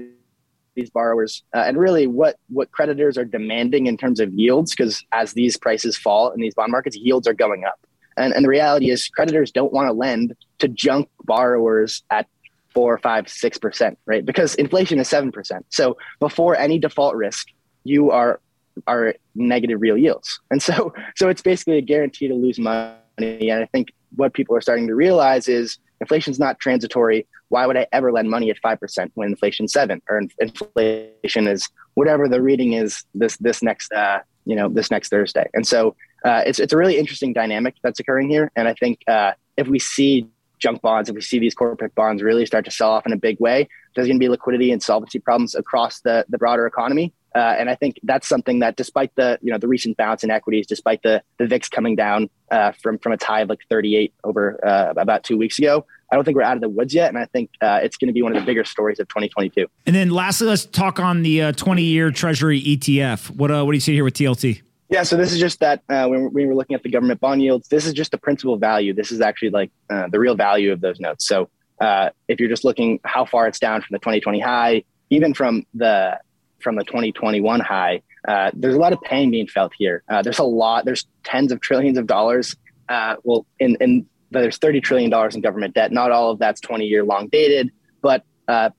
these 0.76 0.90
borrowers 0.92 1.44
uh, 1.54 1.64
and 1.66 1.78
really 1.78 2.06
what 2.08 2.38
what 2.48 2.72
creditors 2.72 3.18
are 3.18 3.26
demanding 3.26 3.88
in 3.88 3.98
terms 3.98 4.20
of 4.20 4.32
yields 4.34 4.72
because 4.72 5.04
as 5.12 5.34
these 5.34 5.58
prices 5.58 5.98
fall 5.98 6.30
in 6.30 6.40
these 6.40 6.54
bond 6.54 6.72
markets 6.72 6.96
yields 6.96 7.28
are 7.28 7.34
going 7.34 7.66
up 7.66 7.80
and, 8.20 8.34
and 8.34 8.46
the 8.46 8.50
reality 8.50 8.92
is 8.92 9.08
creditors 9.08 9.52
don't 9.52 9.74
want 9.74 9.88
to 9.88 9.94
lend 9.94 10.36
to 10.60 10.68
junk 10.68 11.10
borrowers 11.24 12.04
at 12.12 12.28
four, 12.74 12.98
five, 13.00 13.28
six 13.28 13.58
percent, 13.58 13.98
right? 14.06 14.26
Because 14.26 14.56
inflation 14.56 15.00
is 15.00 15.10
seven 15.10 15.32
percent. 15.32 15.66
So 15.70 15.98
before 16.20 16.56
any 16.56 16.80
default 16.80 17.16
risk, 17.16 17.48
you 17.84 18.12
are 18.12 18.40
are 18.88 19.16
negative 19.36 19.82
real 19.82 19.98
yields. 19.98 20.40
And 20.52 20.62
so 20.62 20.94
so 21.16 21.30
it's 21.30 21.42
basically 21.42 21.78
a 21.78 21.82
guarantee 21.82 22.28
to 22.28 22.34
lose 22.34 22.60
money. 22.60 22.96
And 23.18 23.64
I 23.64 23.66
think 23.66 23.90
what 24.16 24.34
people 24.34 24.56
are 24.56 24.62
starting 24.62 24.88
to 24.88 24.96
realize 24.96 25.48
is 25.48 25.78
inflation's 26.02 26.40
not 26.40 26.60
transitory. 26.60 27.28
Why 27.50 27.66
would 27.66 27.78
I 27.78 27.88
ever 27.92 28.12
lend 28.12 28.30
money 28.30 28.50
at 28.50 28.58
five 28.60 28.80
percent 28.80 29.12
when 29.16 29.30
inflation's 29.30 29.74
seven 29.74 30.02
or 30.10 30.22
inflation 30.40 31.48
is 31.48 31.68
whatever 31.96 32.28
the 32.28 32.42
reading 32.42 32.74
is 32.74 33.04
this 33.14 33.38
this 33.38 33.62
next 33.62 33.92
uh, 33.92 34.20
you 34.46 34.56
know 34.56 34.70
this 34.70 34.92
next 34.92 35.10
Thursday? 35.10 35.48
And 35.54 35.66
so 35.66 35.96
uh, 36.26 36.44
it's 36.46 36.60
it's 36.60 36.74
a 36.74 36.78
really 36.78 36.98
interesting 36.98 37.34
dynamic 37.34 37.76
that's 37.84 38.00
occurring 38.00 38.30
here. 38.30 38.52
And 38.56 38.68
I 38.68 38.74
think 38.74 39.00
uh, 39.08 39.34
if 39.58 39.68
we 39.68 39.80
see 39.80 40.28
junk 40.60 40.82
bonds, 40.82 41.10
if 41.10 41.16
we 41.16 41.22
see 41.22 41.40
these 41.40 41.56
corporate 41.56 41.96
bonds 41.96 42.22
really 42.22 42.46
start 42.46 42.66
to 42.66 42.72
sell 42.72 42.92
off 42.92 43.06
in 43.06 43.14
a 43.14 43.18
big 43.18 43.40
way, 43.40 43.68
there's 43.96 44.08
going 44.08 44.18
to 44.18 44.24
be 44.24 44.30
liquidity 44.30 44.72
and 44.72 44.84
solvency 44.84 45.20
problems 45.20 45.56
across 45.56 46.02
the 46.02 46.26
the 46.30 46.38
broader 46.38 46.66
economy. 46.68 47.14
Uh, 47.36 47.56
and 47.60 47.70
I 47.70 47.76
think 47.76 48.00
that's 48.04 48.28
something 48.28 48.60
that, 48.60 48.76
despite 48.76 49.16
the 49.16 49.38
you 49.42 49.52
know 49.52 49.58
the 49.58 49.68
recent 49.68 49.98
bounce 49.98 50.24
in 50.24 50.32
equities, 50.32 50.66
despite 50.68 51.04
the 51.04 51.22
the 51.38 51.48
VIX 51.48 51.70
coming 51.70 51.96
down 51.96 52.30
uh, 52.52 52.72
from 52.82 52.98
from 52.98 53.14
its 53.14 53.24
high 53.24 53.42
of 53.42 53.50
like 53.50 53.60
38 53.70 54.14
over 54.24 54.60
uh, 54.66 54.94
about 54.98 55.24
two 55.24 55.38
weeks 55.38 55.60
ago, 55.60 55.86
I 56.12 56.16
don't 56.16 56.26
think 56.26 56.36
we're 56.36 56.44
out 56.44 56.58
of 56.58 56.62
the 56.62 56.70
woods 56.70 56.94
yet. 56.94 57.10
And 57.10 57.18
I 57.18 57.26
think 57.26 57.52
uh, 57.62 57.80
it's 57.84 57.98
going 57.98 58.08
to 58.08 58.14
be 58.14 58.22
one 58.22 58.36
of 58.36 58.42
the 58.42 58.46
bigger 58.46 58.64
stories 58.64 59.00
of 59.00 59.08
2022. 59.10 59.68
And 59.86 59.96
then 59.96 60.10
lastly, 60.10 60.48
let's 60.48 60.66
talk 60.66 61.00
on 61.00 61.22
the 61.22 61.52
20 61.52 61.84
year 61.84 62.12
Treasury 62.12 62.62
ETF. 62.62 63.30
What 63.30 63.52
what 63.52 63.72
do 63.72 63.76
you 63.76 63.82
see 63.82 63.94
here 63.94 64.04
with 64.04 64.16
TLT? 64.16 64.62
Yeah, 64.90 65.04
so 65.04 65.18
this 65.18 65.32
is 65.32 65.40
just 65.40 65.60
that 65.60 65.84
uh, 65.88 66.08
when, 66.08 66.34
we 66.34 66.48
were 66.48 66.56
looking 66.56 66.76
at 66.76 66.82
the 66.82 66.90
government 66.90 67.20
bond 67.20 67.44
yields, 67.44 67.68
this 67.68 67.86
is 67.86 67.94
just 67.94 68.10
the 68.10 68.18
principal 68.18 68.58
value. 68.58 68.92
This 68.92 69.12
is 69.12 69.22
actually 69.22 69.52
like 69.52 69.72
uh, 69.92 70.08
the 70.08 70.20
real 70.20 70.36
value 70.36 70.72
of 70.72 70.82
those 70.82 71.00
notes. 71.00 71.28
So 71.28 71.48
uh, 71.80 72.10
if 72.28 72.40
you're 72.40 72.50
just 72.50 72.64
looking 72.64 73.00
how 73.04 73.26
far 73.26 73.48
it's 73.48 73.60
down 73.60 73.82
from 73.82 73.94
the 73.94 74.00
2020 74.00 74.40
high, 74.40 74.84
even 75.12 75.36
from 75.36 75.66
the 75.76 76.20
from 76.62 76.76
the 76.76 76.84
2021 76.84 77.60
high, 77.60 78.02
uh, 78.28 78.52
there's 78.54 78.76
a 78.76 78.80
lot 78.80 78.94
of 78.94 79.02
pain 79.02 79.32
being 79.32 79.48
felt 79.48 79.74
here. 79.78 80.04
Uh, 80.10 80.22
there's 80.22 80.40
a 80.40 80.44
lot. 80.44 80.86
There's 80.86 81.06
tens 81.24 81.52
of 81.52 81.62
trillions 81.62 81.98
of 81.98 82.08
dollars. 82.08 82.56
Uh, 82.88 83.16
well, 83.24 83.46
in, 83.60 83.78
in 83.80 84.06
there's 84.32 84.58
30 84.58 84.82
trillion 84.82 85.10
dollars 85.10 85.36
in 85.36 85.42
government 85.42 85.74
debt. 85.74 85.92
Not 85.92 86.12
all 86.12 86.32
of 86.32 86.40
that's 86.40 86.62
20 86.62 86.86
year 86.86 87.04
long 87.04 87.28
dated, 87.28 87.72
but 88.02 88.24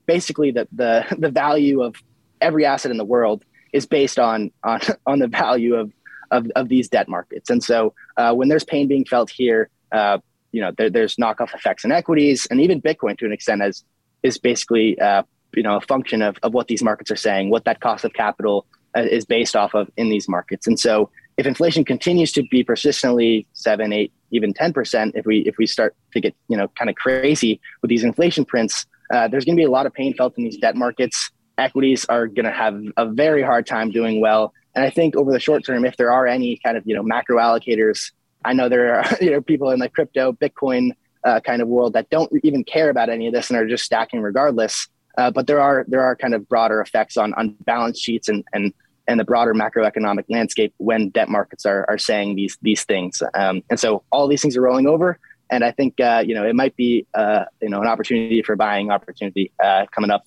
basically 0.07 0.51
the 0.51 0.69
the 0.73 1.05
the 1.19 1.31
value 1.31 1.83
of 1.83 1.97
every 2.41 2.65
asset 2.65 2.91
in 2.91 2.97
the 2.97 3.05
world 3.05 3.45
is 3.73 3.87
based 3.87 4.19
on 4.19 4.51
on 4.63 4.81
on 5.07 5.19
the 5.19 5.29
value 5.29 5.75
of 5.75 5.93
of, 6.31 6.51
of 6.57 6.69
these 6.69 6.89
debt 6.89 7.09
markets. 7.09 7.51
And 7.51 7.63
so 7.63 7.95
uh, 8.17 8.33
when 8.35 8.49
there's 8.49 8.65
pain 8.65 8.89
being 8.89 9.05
felt 9.05 9.31
here, 9.31 9.69
uh, 9.93 10.19
you 10.53 10.61
know, 10.61 10.73
there, 10.77 10.91
there's 10.91 11.17
knockoff 11.17 11.55
effects 11.55 11.85
in 11.85 11.93
equities 11.93 12.47
and 12.51 12.61
even 12.61 12.81
Bitcoin 12.81 13.19
to 13.19 13.27
an 13.27 13.33
extent 13.33 13.63
as 13.63 13.85
is 14.23 14.39
basically, 14.39 14.99
uh, 15.01 15.23
you 15.55 15.63
know, 15.63 15.77
a 15.77 15.81
function 15.81 16.23
of, 16.23 16.37
of 16.43 16.53
what 16.53 16.69
these 16.69 16.83
markets 16.83 17.11
are 17.11 17.17
saying, 17.17 17.51
what 17.51 17.65
that 17.65 17.81
cost 17.81 18.05
of 18.05 18.13
capital 18.13 18.67
uh, 18.97 19.01
is 19.01 19.25
based 19.25 19.57
off 19.57 19.75
of 19.75 19.91
in 19.97 20.09
these 20.09 20.29
markets. 20.29 20.67
And 20.67 20.79
so 20.79 21.11
if 21.37 21.47
inflation 21.47 21.85
continues 21.85 22.33
to 22.33 22.43
be 22.51 22.63
persistently 22.63 23.47
seven, 23.53 23.93
eight, 23.93 24.13
even 24.31 24.53
10%, 24.53 25.13
if 25.15 25.27
we, 25.27 25.41
if 25.41 25.57
we 25.59 25.67
start 25.67 25.95
to 26.13 26.21
get, 26.21 26.35
you 26.49 26.57
know, 26.57 26.69
kind 26.79 26.91
of 26.91 26.97
crazy 26.97 27.61
with 27.83 27.89
these 27.89 28.05
inflation 28.05 28.45
prints, 28.45 28.87
uh, 29.13 29.27
there's 29.29 29.45
going 29.45 29.57
to 29.57 29.61
be 29.61 29.65
a 29.65 29.71
lot 29.71 29.87
of 29.87 29.95
pain 29.95 30.15
felt 30.15 30.37
in 30.37 30.45
these 30.45 30.59
debt 30.59 30.77
markets. 30.77 31.31
Equities 31.59 32.05
are 32.07 32.27
going 32.27 32.45
to 32.45 32.53
have 32.53 32.81
a 32.97 33.07
very 33.07 33.43
hard 33.43 33.67
time 33.67 33.91
doing 33.91 34.21
well 34.21 34.53
and 34.75 34.85
I 34.85 34.91
think 34.91 35.17
over 35.17 35.33
the 35.33 35.41
short 35.41 35.65
term, 35.65 35.85
if 35.85 35.97
there 35.97 36.13
are 36.13 36.27
any 36.27 36.59
kind 36.65 36.77
of 36.77 36.85
you 36.87 36.95
know 36.95 37.03
macro 37.03 37.39
allocators, 37.39 38.13
I 38.45 38.53
know 38.53 38.69
there 38.69 38.95
are 38.95 39.05
you 39.21 39.31
know 39.31 39.41
people 39.41 39.71
in 39.71 39.81
the 39.81 39.89
crypto, 39.89 40.33
Bitcoin 40.33 40.93
uh, 41.25 41.41
kind 41.41 41.61
of 41.61 41.69
world 41.69 41.93
that 41.95 42.09
don't 42.11 42.33
even 42.43 42.65
care 42.65 42.91
about 42.91 43.11
any 43.11 43.27
of 43.27 43.35
this 43.35 43.51
and 43.51 43.59
are 43.59 43.67
just 43.67 43.85
stacking 43.85 44.21
regardless. 44.21 44.89
Uh, 45.21 45.31
but 45.31 45.47
there 45.47 45.61
are 45.61 45.85
there 45.87 46.03
are 46.03 46.17
kind 46.17 46.35
of 46.35 46.49
broader 46.49 46.81
effects 46.81 47.19
on 47.19 47.35
on 47.35 47.55
balance 47.61 48.01
sheets 48.01 48.27
and 48.27 48.43
and 48.55 48.73
and 49.07 49.21
the 49.21 49.25
broader 49.25 49.53
macroeconomic 49.53 50.25
landscape 50.31 50.73
when 50.79 51.11
debt 51.11 51.29
markets 51.29 51.67
are 51.67 51.85
are 51.89 51.99
saying 51.99 52.37
these 52.37 52.57
these 52.63 52.85
things. 52.85 53.23
Um, 53.35 53.63
and 53.69 53.79
so 53.79 54.03
all 54.11 54.29
these 54.29 54.41
things 54.41 54.57
are 54.57 54.63
rolling 54.63 54.87
over. 54.87 55.19
And 55.51 55.63
I 55.63 55.73
think 55.73 56.01
uh, 56.01 56.23
you 56.27 56.35
know 56.35 56.47
it 56.47 56.57
might 56.57 56.75
be 56.75 57.07
uh, 57.13 57.45
you 57.61 57.69
know 57.69 57.83
an 57.83 57.87
opportunity 57.87 58.43
for 58.43 58.57
buying 58.57 58.91
opportunity 58.91 59.53
uh, 59.63 59.85
coming 59.95 60.11
up. 60.11 60.25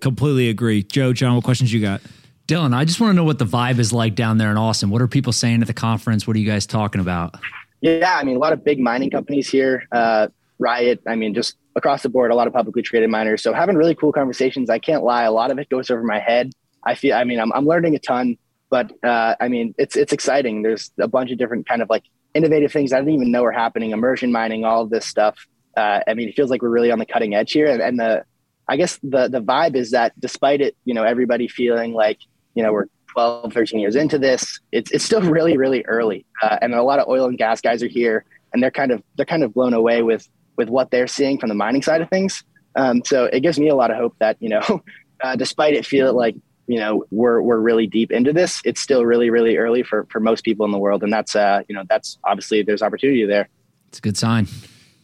Completely 0.00 0.48
agree, 0.48 0.84
Joe. 0.84 1.12
John, 1.12 1.34
what 1.34 1.42
questions 1.42 1.72
you 1.72 1.80
got? 1.80 2.00
Dylan, 2.46 2.72
I 2.72 2.84
just 2.84 3.00
want 3.00 3.10
to 3.10 3.14
know 3.14 3.24
what 3.24 3.40
the 3.40 3.44
vibe 3.44 3.80
is 3.80 3.92
like 3.92 4.14
down 4.14 4.38
there 4.38 4.52
in 4.52 4.56
Austin. 4.56 4.90
What 4.90 5.02
are 5.02 5.08
people 5.08 5.32
saying 5.32 5.60
at 5.60 5.66
the 5.66 5.74
conference? 5.74 6.26
What 6.26 6.36
are 6.36 6.38
you 6.38 6.46
guys 6.46 6.66
talking 6.66 7.00
about? 7.00 7.36
Yeah, 7.80 8.16
I 8.16 8.22
mean, 8.22 8.36
a 8.36 8.38
lot 8.38 8.52
of 8.52 8.64
big 8.64 8.78
mining 8.78 9.10
companies 9.10 9.48
here. 9.48 9.88
Uh, 9.90 10.28
Riot, 10.58 11.00
I 11.06 11.16
mean, 11.16 11.34
just 11.34 11.56
across 11.76 12.02
the 12.02 12.08
board, 12.08 12.30
a 12.30 12.34
lot 12.34 12.46
of 12.46 12.52
publicly 12.52 12.82
traded 12.82 13.10
miners. 13.10 13.42
So 13.42 13.52
having 13.52 13.76
really 13.76 13.94
cool 13.94 14.12
conversations. 14.12 14.70
I 14.70 14.78
can't 14.78 15.02
lie, 15.02 15.24
a 15.24 15.32
lot 15.32 15.50
of 15.50 15.58
it 15.58 15.68
goes 15.68 15.90
over 15.90 16.02
my 16.02 16.18
head. 16.18 16.52
I 16.84 16.94
feel, 16.94 17.14
I 17.14 17.24
mean, 17.24 17.38
I'm, 17.38 17.52
I'm 17.52 17.66
learning 17.66 17.94
a 17.94 17.98
ton, 17.98 18.36
but 18.70 18.92
uh, 19.04 19.34
I 19.40 19.48
mean, 19.48 19.74
it's 19.78 19.96
it's 19.96 20.12
exciting. 20.12 20.62
There's 20.62 20.90
a 20.98 21.08
bunch 21.08 21.30
of 21.30 21.38
different 21.38 21.68
kind 21.68 21.82
of 21.82 21.90
like 21.90 22.04
innovative 22.34 22.72
things 22.72 22.92
I 22.92 22.98
didn't 22.98 23.14
even 23.14 23.30
know 23.30 23.42
were 23.42 23.52
happening. 23.52 23.90
Immersion 23.90 24.32
mining, 24.32 24.64
all 24.64 24.86
this 24.86 25.06
stuff. 25.06 25.46
Uh, 25.76 26.00
I 26.06 26.14
mean, 26.14 26.28
it 26.28 26.34
feels 26.34 26.50
like 26.50 26.62
we're 26.62 26.70
really 26.70 26.90
on 26.90 26.98
the 26.98 27.06
cutting 27.06 27.34
edge 27.34 27.52
here, 27.52 27.66
and, 27.66 27.82
and 27.82 27.98
the 27.98 28.24
I 28.66 28.76
guess 28.76 28.98
the 29.02 29.28
the 29.28 29.42
vibe 29.42 29.74
is 29.74 29.90
that 29.90 30.18
despite 30.18 30.60
it, 30.60 30.76
you 30.84 30.94
know, 30.94 31.04
everybody 31.04 31.48
feeling 31.48 31.92
like 31.92 32.18
you 32.54 32.62
know, 32.62 32.72
we're 32.72 32.86
12, 33.12 33.52
13 33.52 33.80
years 33.80 33.96
into 33.96 34.18
this. 34.18 34.60
It's, 34.72 34.90
it's 34.90 35.04
still 35.04 35.22
really, 35.30 35.56
really 35.56 35.84
early. 35.86 36.26
Uh, 36.42 36.58
and 36.62 36.74
a 36.74 36.82
lot 36.82 36.98
of 36.98 37.08
oil 37.08 37.26
and 37.26 37.38
gas 37.38 37.60
guys 37.60 37.82
are 37.82 37.88
here 37.88 38.24
and 38.52 38.62
they're 38.62 38.70
kind 38.70 38.90
of, 38.90 39.02
they're 39.16 39.26
kind 39.26 39.42
of 39.42 39.54
blown 39.54 39.74
away 39.74 40.02
with, 40.02 40.28
with 40.60 40.68
what 40.68 40.90
they're 40.90 41.06
seeing 41.06 41.38
from 41.38 41.48
the 41.48 41.54
mining 41.54 41.80
side 41.80 42.02
of 42.02 42.10
things. 42.10 42.44
Um, 42.76 43.02
so 43.02 43.24
it 43.24 43.40
gives 43.40 43.58
me 43.58 43.68
a 43.68 43.74
lot 43.74 43.90
of 43.90 43.96
hope 43.96 44.14
that, 44.18 44.36
you 44.40 44.50
know, 44.50 44.82
uh, 45.24 45.34
despite 45.36 45.72
it 45.72 45.86
feel 45.86 46.12
like, 46.14 46.36
you 46.66 46.78
know, 46.78 47.02
we're, 47.10 47.40
we're 47.40 47.58
really 47.58 47.86
deep 47.86 48.12
into 48.12 48.34
this, 48.34 48.60
it's 48.66 48.78
still 48.78 49.06
really, 49.06 49.30
really 49.30 49.56
early 49.56 49.82
for, 49.82 50.06
for 50.10 50.20
most 50.20 50.44
people 50.44 50.66
in 50.66 50.70
the 50.70 50.78
world. 50.78 51.02
And 51.02 51.10
that's, 51.10 51.34
uh, 51.34 51.62
you 51.66 51.74
know, 51.74 51.84
that's 51.88 52.18
obviously 52.24 52.62
there's 52.62 52.82
opportunity 52.82 53.24
there. 53.24 53.48
It's 53.88 54.00
a 54.00 54.02
good 54.02 54.18
sign. 54.18 54.46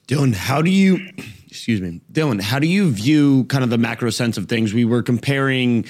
Dylan, 0.07 0.35
how 0.35 0.61
do 0.61 0.71
you, 0.71 1.09
excuse 1.47 1.81
me, 1.81 2.03
Dylan, 2.12 2.42
how 2.42 2.59
do 2.59 2.66
you 2.66 2.90
view 2.90 3.45
kind 3.45 3.64
of 3.64 3.71
the 3.71 3.79
macro 3.79 4.11
sense 4.11 4.37
of 4.37 4.47
things? 4.47 4.75
We 4.75 4.85
were 4.85 5.03
comparing, 5.03 5.87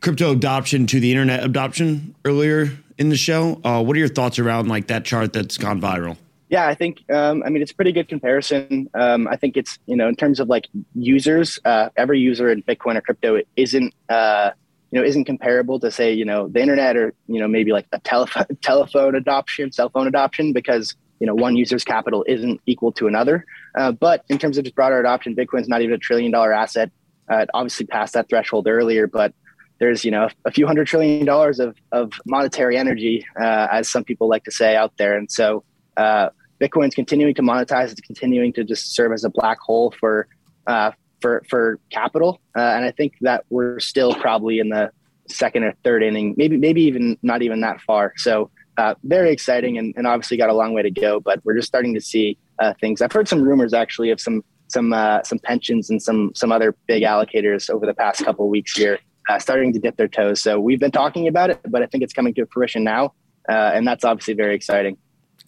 crypto 0.00 0.32
adoption 0.32 0.86
to 0.86 1.00
the 1.00 1.10
internet 1.10 1.42
adoption 1.42 2.14
earlier 2.24 2.70
in 2.98 3.08
the 3.08 3.16
show. 3.16 3.60
Uh, 3.64 3.82
what 3.82 3.96
are 3.96 3.98
your 3.98 4.08
thoughts 4.08 4.38
around 4.38 4.68
like 4.68 4.88
that 4.88 5.04
chart 5.04 5.32
that's 5.32 5.58
gone 5.58 5.80
viral? 5.80 6.16
Yeah, 6.48 6.66
I 6.66 6.74
think 6.74 7.04
um, 7.12 7.42
I 7.44 7.50
mean 7.50 7.62
it's 7.62 7.72
a 7.72 7.74
pretty 7.74 7.92
good 7.92 8.08
comparison. 8.08 8.88
Um, 8.94 9.28
I 9.28 9.36
think 9.36 9.56
it's 9.56 9.78
you 9.86 9.96
know 9.96 10.08
in 10.08 10.16
terms 10.16 10.40
of 10.40 10.48
like 10.48 10.68
users, 10.94 11.58
uh, 11.64 11.90
every 11.96 12.20
user 12.20 12.50
in 12.50 12.62
Bitcoin 12.62 12.96
or 12.96 13.02
crypto 13.02 13.40
isn't 13.56 13.94
uh, 14.08 14.50
you 14.90 14.98
know 14.98 15.06
isn't 15.06 15.24
comparable 15.24 15.78
to 15.80 15.90
say 15.90 16.12
you 16.12 16.24
know 16.24 16.48
the 16.48 16.60
internet 16.60 16.96
or 16.96 17.12
you 17.26 17.38
know 17.38 17.48
maybe 17.48 17.72
like 17.72 17.86
a 17.92 17.98
telephone 18.00 18.46
telephone 18.62 19.14
adoption, 19.14 19.72
cell 19.72 19.90
phone 19.90 20.06
adoption 20.06 20.52
because 20.54 20.94
you 21.20 21.26
know 21.26 21.34
one 21.34 21.54
user's 21.54 21.84
capital 21.84 22.24
isn't 22.26 22.60
equal 22.66 22.92
to 22.92 23.06
another. 23.06 23.44
Uh, 23.76 23.92
but 23.92 24.24
in 24.30 24.38
terms 24.38 24.56
of 24.56 24.64
just 24.64 24.74
broader 24.74 24.98
adoption, 24.98 25.36
Bitcoin's 25.36 25.68
not 25.68 25.82
even 25.82 25.94
a 25.94 25.98
trillion 25.98 26.32
dollar 26.32 26.52
asset. 26.52 26.90
Uh, 27.30 27.38
it 27.38 27.50
obviously 27.52 27.84
passed 27.84 28.14
that 28.14 28.26
threshold 28.30 28.66
earlier, 28.66 29.06
but 29.06 29.34
there's 29.80 30.02
you 30.02 30.10
know 30.10 30.28
a 30.46 30.50
few 30.50 30.66
hundred 30.66 30.86
trillion 30.86 31.26
dollars 31.26 31.60
of, 31.60 31.76
of 31.92 32.12
monetary 32.24 32.78
energy, 32.78 33.26
uh, 33.38 33.68
as 33.70 33.88
some 33.90 34.02
people 34.02 34.28
like 34.28 34.44
to 34.44 34.50
say 34.50 34.74
out 34.74 34.94
there, 34.96 35.18
and 35.18 35.30
so 35.30 35.62
uh, 35.98 36.30
Bitcoin's 36.60 36.94
continuing 36.94 37.34
to 37.34 37.42
monetize. 37.42 37.90
It's 37.90 38.00
continuing 38.00 38.52
to 38.54 38.64
just 38.64 38.94
serve 38.94 39.12
as 39.12 39.24
a 39.24 39.30
black 39.30 39.58
hole 39.60 39.94
for 39.98 40.28
uh, 40.66 40.92
for 41.20 41.42
for 41.48 41.78
capital, 41.90 42.40
uh, 42.56 42.60
and 42.60 42.84
I 42.84 42.90
think 42.90 43.14
that 43.22 43.44
we're 43.50 43.80
still 43.80 44.14
probably 44.14 44.58
in 44.58 44.68
the 44.68 44.90
second 45.28 45.64
or 45.64 45.74
third 45.84 46.02
inning, 46.02 46.34
maybe 46.36 46.56
maybe 46.56 46.82
even 46.82 47.16
not 47.22 47.42
even 47.42 47.60
that 47.60 47.80
far. 47.80 48.12
So 48.16 48.50
uh, 48.76 48.94
very 49.02 49.32
exciting, 49.32 49.78
and, 49.78 49.92
and, 49.96 50.06
obviously 50.06 50.36
got 50.36 50.50
a 50.50 50.54
long 50.54 50.72
way 50.72 50.82
to 50.82 50.90
go, 50.90 51.18
but 51.18 51.44
we're 51.44 51.56
just 51.56 51.66
starting 51.66 51.94
to 51.94 52.00
see 52.00 52.38
uh, 52.60 52.74
things. 52.80 53.02
I've 53.02 53.10
heard 53.10 53.26
some 53.26 53.42
rumors 53.42 53.74
actually 53.74 54.10
of 54.10 54.20
some 54.20 54.42
some 54.68 54.92
some 55.24 55.38
pensions 55.40 55.90
and 55.90 56.00
some 56.02 56.32
some 56.34 56.52
other 56.52 56.76
big 56.86 57.02
allocators 57.02 57.70
over 57.70 57.86
the 57.86 57.94
past 57.94 58.24
couple 58.24 58.44
of 58.44 58.50
weeks 58.50 58.76
here 58.76 58.98
uh, 59.28 59.38
starting 59.38 59.72
to 59.72 59.78
dip 59.78 59.96
their 59.96 60.08
toes. 60.08 60.40
So 60.40 60.58
we've 60.58 60.80
been 60.80 60.90
talking 60.90 61.28
about 61.28 61.50
it, 61.50 61.60
but 61.68 61.82
I 61.82 61.86
think 61.86 62.02
it's 62.02 62.12
coming 62.12 62.34
to 62.34 62.46
fruition 62.46 62.82
now, 62.82 63.14
uh, 63.48 63.72
and 63.74 63.86
that's 63.86 64.04
obviously 64.04 64.34
very 64.34 64.54
exciting. 64.54 64.96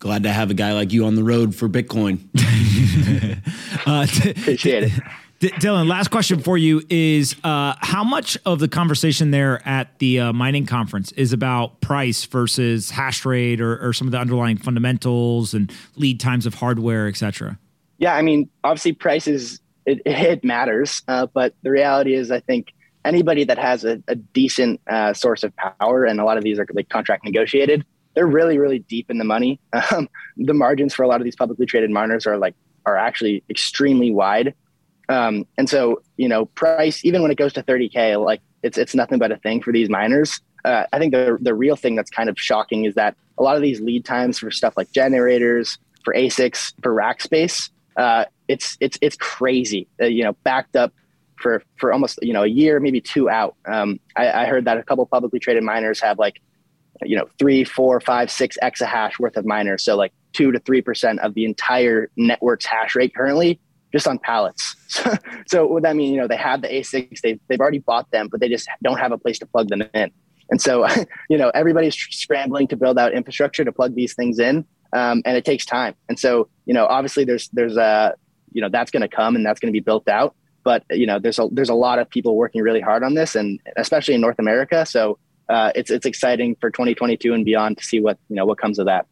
Glad 0.01 0.23
to 0.23 0.33
have 0.33 0.51
a 0.51 0.55
guy 0.55 0.73
like 0.73 0.93
you 0.93 1.05
on 1.05 1.15
the 1.15 1.23
road 1.23 1.55
for 1.55 1.69
Bitcoin. 1.69 2.21
uh, 3.87 4.07
t- 4.07 4.31
Appreciate 4.31 4.85
it. 4.85 4.93
D- 5.41 5.51
Dylan, 5.51 5.89
last 5.89 6.09
question 6.09 6.41
for 6.41 6.57
you 6.57 6.83
is 6.89 7.37
uh, 7.45 7.75
how 7.81 8.03
much 8.03 8.39
of 8.47 8.61
the 8.61 8.69
conversation 8.69 9.31
there 9.31 9.67
at 9.69 9.99
the 9.99 10.21
uh, 10.21 10.33
mining 10.33 10.65
conference 10.65 11.13
is 11.13 11.35
about 11.35 11.83
price 11.83 12.25
versus 12.25 12.91
hash 12.91 13.27
rate 13.27 13.61
or, 13.61 13.87
or, 13.87 13.93
some 13.93 14.09
of 14.09 14.13
the 14.13 14.19
underlying 14.19 14.57
fundamentals 14.57 15.53
and 15.53 15.71
lead 15.97 16.19
times 16.19 16.47
of 16.47 16.55
hardware, 16.55 17.07
et 17.07 17.17
cetera? 17.17 17.59
Yeah, 17.99 18.15
I 18.15 18.23
mean, 18.23 18.49
obviously, 18.65 18.93
prices 18.93 19.61
it, 19.85 20.01
it 20.07 20.45
matters, 20.45 21.03
uh, 21.09 21.27
but 21.27 21.55
the 21.63 21.71
reality 21.71 22.15
is, 22.15 22.31
I 22.31 22.41
think 22.41 22.73
anybody 23.05 23.45
that 23.45 23.59
has 23.59 23.85
a, 23.85 24.03
a 24.09 24.15
decent 24.15 24.81
uh, 24.89 25.13
source 25.13 25.43
of 25.43 25.53
power, 25.57 26.07
and 26.07 26.21
a 26.21 26.25
lot 26.25 26.39
of 26.39 26.45
these 26.45 26.59
are 26.59 26.67
like 26.73 26.89
contract 26.89 27.25
negotiated, 27.25 27.85
they're 28.15 28.27
really, 28.27 28.59
really 28.59 28.81
deep 28.81 29.11
in 29.11 29.19
the 29.19 29.25
money. 29.25 29.61
Um, 29.93 30.09
the 30.37 30.55
margins 30.55 30.95
for 30.95 31.03
a 31.03 31.09
lot 31.09 31.21
of 31.21 31.25
these 31.25 31.37
publicly 31.37 31.67
traded 31.67 31.91
miners 31.91 32.27
are 32.27 32.39
like 32.39 32.55
are 32.87 32.97
actually 32.97 33.43
extremely 33.51 34.11
wide. 34.11 34.55
Um, 35.09 35.47
and 35.59 35.69
so, 35.69 36.03
you 36.17 36.29
know, 36.29 36.47
price, 36.47 37.05
even 37.05 37.23
when 37.23 37.31
it 37.31 37.37
goes 37.37 37.53
to 37.55 37.63
30K, 37.63 38.25
like 38.25 38.41
it's, 38.63 38.79
it's 38.79 38.95
nothing 38.95 39.19
but 39.19 39.33
a 39.33 39.37
thing 39.37 39.61
for 39.61 39.73
these 39.73 39.89
miners. 39.89 40.41
Uh, 40.65 40.85
I 40.93 40.99
think 40.99 41.13
the, 41.13 41.37
the 41.41 41.55
real 41.55 41.77
thing 41.77 41.97
that's 41.97 42.11
kind 42.11 42.29
of 42.29 42.39
shocking 42.39 42.85
is 42.85 42.95
that 42.95 43.17
a 43.39 43.43
lot 43.43 43.57
of 43.57 43.63
these 43.63 43.81
lead 43.81 44.05
times 44.05 44.39
for 44.39 44.51
stuff 44.51 44.75
like 44.77 44.93
generators, 44.93 45.79
for 46.05 46.15
ASICs, 46.15 46.75
for 46.83 46.95
rack 46.95 47.21
space, 47.21 47.71
uh, 47.97 48.25
it's, 48.47 48.77
it's, 48.81 48.99
it's 49.01 49.17
crazy, 49.17 49.89
uh, 50.01 50.07
you 50.07 50.23
know, 50.23 50.35
backed 50.45 50.77
up 50.77 50.93
for, 51.37 51.63
for 51.77 51.93
almost, 51.93 52.19
you 52.23 52.33
know, 52.33 52.45
a 52.45 52.49
year, 52.49 52.79
maybe 52.79 53.01
two 53.01 53.29
out. 53.29 53.57
Um, 53.67 53.99
I, 54.17 54.31
I 54.31 54.47
heard 54.47 54.67
that 54.67 54.79
a 54.79 54.83
couple 54.85 55.05
publicly 55.07 55.41
traded 55.41 55.65
miners 55.65 56.01
have 56.01 56.19
like, 56.19 56.41
you 57.03 57.17
know, 57.17 57.27
three, 57.39 57.65
four, 57.65 58.01
five, 58.01 58.31
six 58.31 58.57
exahash 58.63 59.19
worth 59.19 59.37
of 59.37 59.45
miners. 59.45 59.83
So 59.85 59.97
like 59.97 60.13
two 60.33 60.53
to 60.53 60.61
3% 60.61 61.19
of 61.19 61.35
the 61.35 61.45
entire 61.45 62.11
network's 62.17 62.67
hash 62.67 62.95
rate 62.95 63.15
currently 63.15 63.61
just 63.93 64.07
on 64.07 64.19
pallets. 64.19 64.77
So, 64.91 65.15
so 65.47 65.67
what 65.67 65.85
that 65.85 65.95
mean, 65.95 66.13
you 66.13 66.21
know, 66.21 66.27
they 66.27 66.37
have 66.37 66.63
the 66.63 66.69
ASICs, 66.69 67.21
they've, 67.21 67.39
they've 67.47 67.61
already 67.61 67.79
bought 67.79 68.11
them, 68.11 68.27
but 68.29 68.41
they 68.41 68.49
just 68.49 68.69
don't 68.83 68.99
have 68.99 69.13
a 69.13 69.19
place 69.19 69.39
to 69.39 69.47
plug 69.47 69.69
them 69.69 69.85
in. 69.95 70.11
And 70.51 70.61
so, 70.61 70.85
you 71.31 71.39
know, 71.39 71.51
everybody's 71.51 71.95
scrambling 71.95 72.67
to 72.69 72.77
build 72.77 72.99
out 72.99 73.13
infrastructure 73.13 73.65
to 73.65 73.71
plug 73.71 73.95
these 73.95 74.15
things 74.15 74.41
in. 74.41 74.65
Um, 74.93 75.23
and 75.25 75.37
it 75.37 75.45
takes 75.45 75.65
time. 75.65 75.95
And 76.09 76.19
so, 76.19 76.49
you 76.67 76.75
know, 76.75 76.87
obviously 76.87 77.25
there's, 77.25 77.49
there's 77.53 77.77
a, 77.77 78.15
you 78.51 78.61
know, 78.61 78.69
that's 78.69 78.91
going 78.91 79.03
to 79.03 79.09
come 79.09 79.37
and 79.37 79.47
that's 79.47 79.61
going 79.61 79.73
to 79.73 79.73
be 79.73 79.79
built 79.79 80.09
out. 80.09 80.35
But, 80.65 80.83
you 80.91 81.07
know, 81.07 81.21
there's 81.21 81.39
a, 81.39 81.49
there's 81.53 81.69
a 81.69 81.75
lot 81.75 82.01
of 82.01 82.11
people 82.11 82.35
working 82.35 82.63
really 82.63 82.81
hard 82.81 83.05
on 83.05 83.15
this 83.15 83.37
and 83.37 83.61
especially 83.77 84.15
in 84.15 84.21
North 84.21 84.41
America. 84.41 84.85
So 84.85 85.21
uh, 85.51 85.73
it's, 85.75 85.91
it's 85.91 86.07
exciting 86.07 86.57
for 86.61 86.71
2022 86.71 87.35
and 87.35 87.45
beyond 87.45 87.79
to 87.79 87.85
see 87.85 88.01
what, 88.01 88.19
you 88.29 88.37
know, 88.37 88.47
what 88.47 88.59
comes 88.59 88.79
of 88.79 88.87
that. 88.87 89.07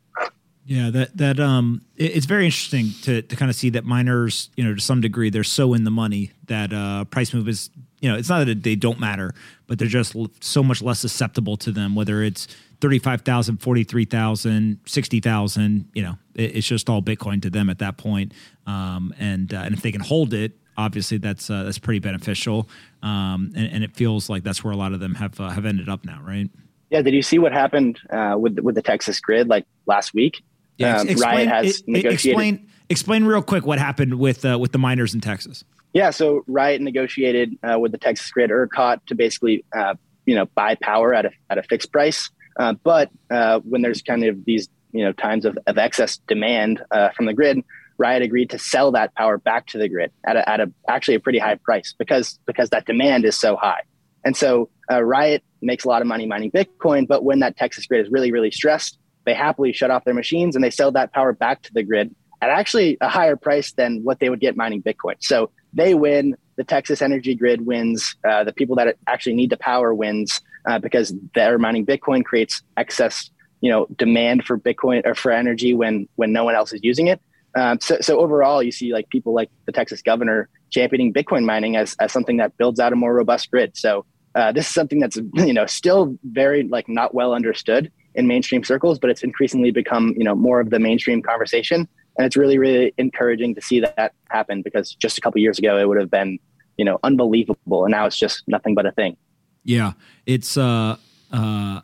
Yeah, 0.65 0.91
that 0.91 1.17
that 1.17 1.41
um, 1.41 1.81
it, 1.97 2.17
it's 2.17 2.27
very 2.27 2.45
interesting 2.45 2.91
to 3.05 3.23
to 3.23 3.37
kind 3.37 3.49
of 3.51 3.57
see 3.57 3.71
that 3.71 3.87
miners, 3.87 4.51
you 4.55 4.63
know, 4.63 4.75
to 4.75 4.81
some 4.83 5.01
degree, 5.01 5.31
they're 5.31 5.43
so 5.43 5.73
in 5.73 5.85
the 5.85 5.91
money 5.91 6.33
that 6.47 6.75
uh, 6.75 7.07
price 7.07 7.33
move 7.33 7.49
is, 7.49 7.71
you 8.01 8.11
know, 8.11 8.19
it's 8.19 8.29
not 8.29 8.45
that 8.45 8.63
they 8.63 8.77
don't 8.77 9.01
matter, 9.01 9.33
but 9.67 9.79
they're 9.79 9.89
just 9.89 10.15
so 10.41 10.63
much 10.63 10.83
less 10.83 11.01
susceptible 11.01 11.57
to 11.57 11.73
them. 11.73 11.95
Whether 11.95 12.23
it's 12.23 12.49
35,000, 12.83 13.57
43,000, 13.57 14.81
60,000, 14.85 15.89
you 15.95 16.03
know, 16.03 16.19
it, 16.35 16.57
it's 16.57 16.67
just 16.67 16.91
all 16.91 17.01
Bitcoin 17.01 17.41
to 17.41 17.51
them 17.51 17.71
at 17.71 17.79
that 17.79 17.97
point. 17.97 18.33
Um, 18.67 19.15
and 19.19 19.55
uh, 19.55 19.61
and 19.61 19.75
if 19.75 19.81
they 19.81 19.91
can 19.91 20.03
hold 20.03 20.35
it, 20.35 20.53
obviously 20.79 21.19
that's 21.19 21.51
uh, 21.51 21.65
that's 21.65 21.79
pretty 21.79 21.99
beneficial. 21.99 22.69
Um, 23.03 23.53
and, 23.55 23.71
and, 23.73 23.85
it 23.85 23.95
feels 23.95 24.31
like 24.31 24.45
that's 24.45 24.65
where 24.65 24.73
a 24.73 24.77
lot 24.77 24.93
of 24.93 25.01
them 25.01 25.15
have 25.17 25.39
uh, 25.39 25.51
have 25.51 25.67
ended 25.67 25.89
up 25.89 26.05
now, 26.05 26.23
right? 26.25 26.49
Yeah. 26.89 27.03
Did 27.03 27.13
you 27.13 27.23
see 27.23 27.39
what 27.39 27.53
happened 27.53 28.01
uh, 28.11 28.37
with 28.39 28.59
with 28.61 28.75
the 28.75 28.83
Texas 28.83 29.21
grid 29.21 29.49
like 29.49 29.67
last 29.87 30.15
week? 30.15 30.43
Yeah, 30.79 30.99
um, 30.99 31.09
explain, 31.09 31.49
has 31.49 31.81
it, 31.81 31.89
negotiated. 31.89 32.15
Explain, 32.15 32.69
explain 32.89 33.25
real 33.25 33.43
quick 33.43 33.67
what 33.67 33.81
happened 33.81 34.19
with 34.19 34.45
uh, 34.45 34.59
with 34.59 34.73
the 34.73 34.79
miners 34.79 35.13
in 35.13 35.21
Texas. 35.21 35.65
Yeah, 35.93 36.11
so 36.11 36.45
Riot 36.47 36.81
negotiated 36.81 37.59
uh, 37.63 37.79
with 37.79 37.93
the 37.93 37.99
Texas 37.99 38.31
Grid 38.31 38.51
ERCOT 38.51 39.01
to 39.07 39.15
basically 39.15 39.65
uh, 39.77 39.95
you 40.25 40.35
know 40.35 40.47
buy 40.55 40.77
power 40.77 41.15
at 41.15 41.27
a 41.27 41.31
at 41.51 41.59
a 41.59 41.63
fixed 41.65 41.93
price. 41.93 42.31
Uh, 42.59 42.75
but 42.83 43.11
uh, 43.31 43.61
when 43.61 43.83
there's 43.83 44.03
kind 44.03 44.25
of 44.25 44.45
these 44.45 44.69
you 44.93 45.05
know 45.05 45.13
times 45.13 45.45
of, 45.45 45.59
of 45.67 45.79
excess 45.79 46.19
demand 46.29 46.83
uh, 46.91 47.11
from 47.11 47.27
the 47.27 47.35
grid, 47.35 47.63
Riot 47.99 48.23
agreed 48.23 48.51
to 48.51 48.59
sell 48.59 48.93
that 48.93 49.15
power 49.15 49.39
back 49.39 49.67
to 49.69 49.79
the 49.79 49.89
grid 49.89 50.13
at 50.27 50.37
a, 50.37 50.49
at 50.49 50.61
a 50.61 50.73
actually 50.89 51.15
a 51.15 51.21
pretty 51.21 51.39
high 51.39 51.57
price 51.57 51.95
because 51.99 52.39
because 52.47 52.71
that 52.71 52.87
demand 52.87 53.25
is 53.25 53.37
so 53.37 53.57
high. 53.57 53.83
And 54.25 54.37
so 54.37 54.71
Riot 54.91 55.43
makes 55.63 55.85
a 55.85 55.89
lot 55.89 56.01
of 56.01 56.09
money 56.09 56.27
mining 56.27 56.51
Bitcoin, 56.51 57.07
but 57.07 57.25
when 57.25 57.41
that 57.41 57.57
Texas 57.57 57.87
grid 57.87 58.05
is 58.05 58.11
really 58.11 58.33
really 58.33 58.51
stressed, 58.51 58.99
they 59.25 59.35
happily 59.35 59.73
shut 59.73 59.91
off 59.91 60.05
their 60.05 60.15
machines 60.15 60.55
and 60.55 60.65
they 60.65 60.71
sell 60.71 60.93
that 60.93 61.13
power 61.13 61.33
back 61.33 61.63
to 61.63 61.75
the 61.75 61.83
grid 61.83 62.15
at 62.41 62.51
actually 62.51 62.97
a 63.01 63.09
higher 63.09 63.37
price 63.37 63.73
than 63.73 64.03
what 64.03 64.21
they 64.21 64.31
would 64.31 64.41
get 64.41 64.57
mining 64.57 64.83
Bitcoin. 64.83 65.15
So 65.21 65.51
they 65.73 65.95
win. 65.95 66.37
The 66.57 66.65
Texas 66.65 67.03
energy 67.03 67.35
grid 67.35 67.67
wins. 67.67 68.17
Uh, 68.29 68.45
the 68.45 68.53
people 68.53 68.77
that 68.77 68.97
actually 69.07 69.35
need 69.35 69.51
the 69.51 69.57
power 69.57 69.95
wins 69.95 70.41
uh, 70.69 70.79
because 70.79 71.15
their 71.35 71.59
mining 71.59 71.87
Bitcoin 71.87 72.25
creates 72.25 72.63
excess, 72.77 73.31
you 73.61 73.71
know, 73.71 73.87
demand 73.97 74.45
for 74.45 74.59
Bitcoin 74.59 75.07
or 75.07 75.15
for 75.15 75.31
energy 75.31 75.75
when 75.75 76.09
when 76.17 76.33
no 76.33 76.45
one 76.45 76.55
else 76.55 76.73
is 76.73 76.81
using 76.83 77.07
it. 77.07 77.21
Um, 77.59 77.81
so, 77.81 77.99
so 78.01 78.21
overall, 78.21 78.63
you 78.63 78.73
see 78.73 78.93
like 78.93 79.09
people 79.09 79.35
like 79.35 79.51
the 79.67 79.73
Texas 79.73 80.01
governor 80.01 80.49
championing 80.71 81.13
Bitcoin 81.13 81.45
mining 81.45 81.77
as, 81.77 81.97
as 82.01 82.13
something 82.13 82.37
that 82.37 82.57
builds 82.57 82.79
out 82.79 82.93
a 82.93 82.97
more 82.97 83.13
robust 83.15 83.51
grid. 83.51 83.77
So 83.77 84.05
uh, 84.35 84.53
this 84.53 84.69
is 84.69 84.75
something 84.75 85.01
that's 85.01 85.17
you 85.35 85.53
know 85.53 85.67
still 85.67 86.17
very 86.25 86.63
like 86.65 86.89
not 86.89 87.15
well 87.15 87.35
understood 87.35 87.91
in 88.15 88.27
mainstream 88.27 88.65
circles, 88.65 88.99
but 88.99 89.11
it's 89.11 89.23
increasingly 89.23 89.71
become 89.71 90.15
you 90.17 90.25
know 90.25 90.35
more 90.35 90.61
of 90.61 90.71
the 90.71 90.79
mainstream 90.79 91.23
conversation, 91.23 91.89
and 92.17 92.27
it's 92.27 92.37
really 92.37 92.59
really 92.59 92.95
encouraging 92.99 93.55
to 93.55 93.61
see 93.61 93.81
that 93.81 94.13
happen 94.31 94.63
because 94.63 94.95
just 94.95 95.19
a 95.19 95.21
couple 95.21 95.41
years 95.41 95.59
ago 95.59 95.77
it 95.79 95.89
would 95.89 95.99
have 95.99 96.11
been 96.11 96.39
you 96.77 96.85
know 96.85 96.99
unbelievable, 97.03 97.85
and 97.85 97.91
now 97.91 98.07
it's 98.07 98.19
just 98.19 98.45
nothing 98.47 98.75
but 98.75 98.87
a 98.87 98.93
thing. 98.93 99.17
Yeah, 99.65 99.93
it's 100.27 100.57
uh, 100.57 100.97
uh, 101.33 101.81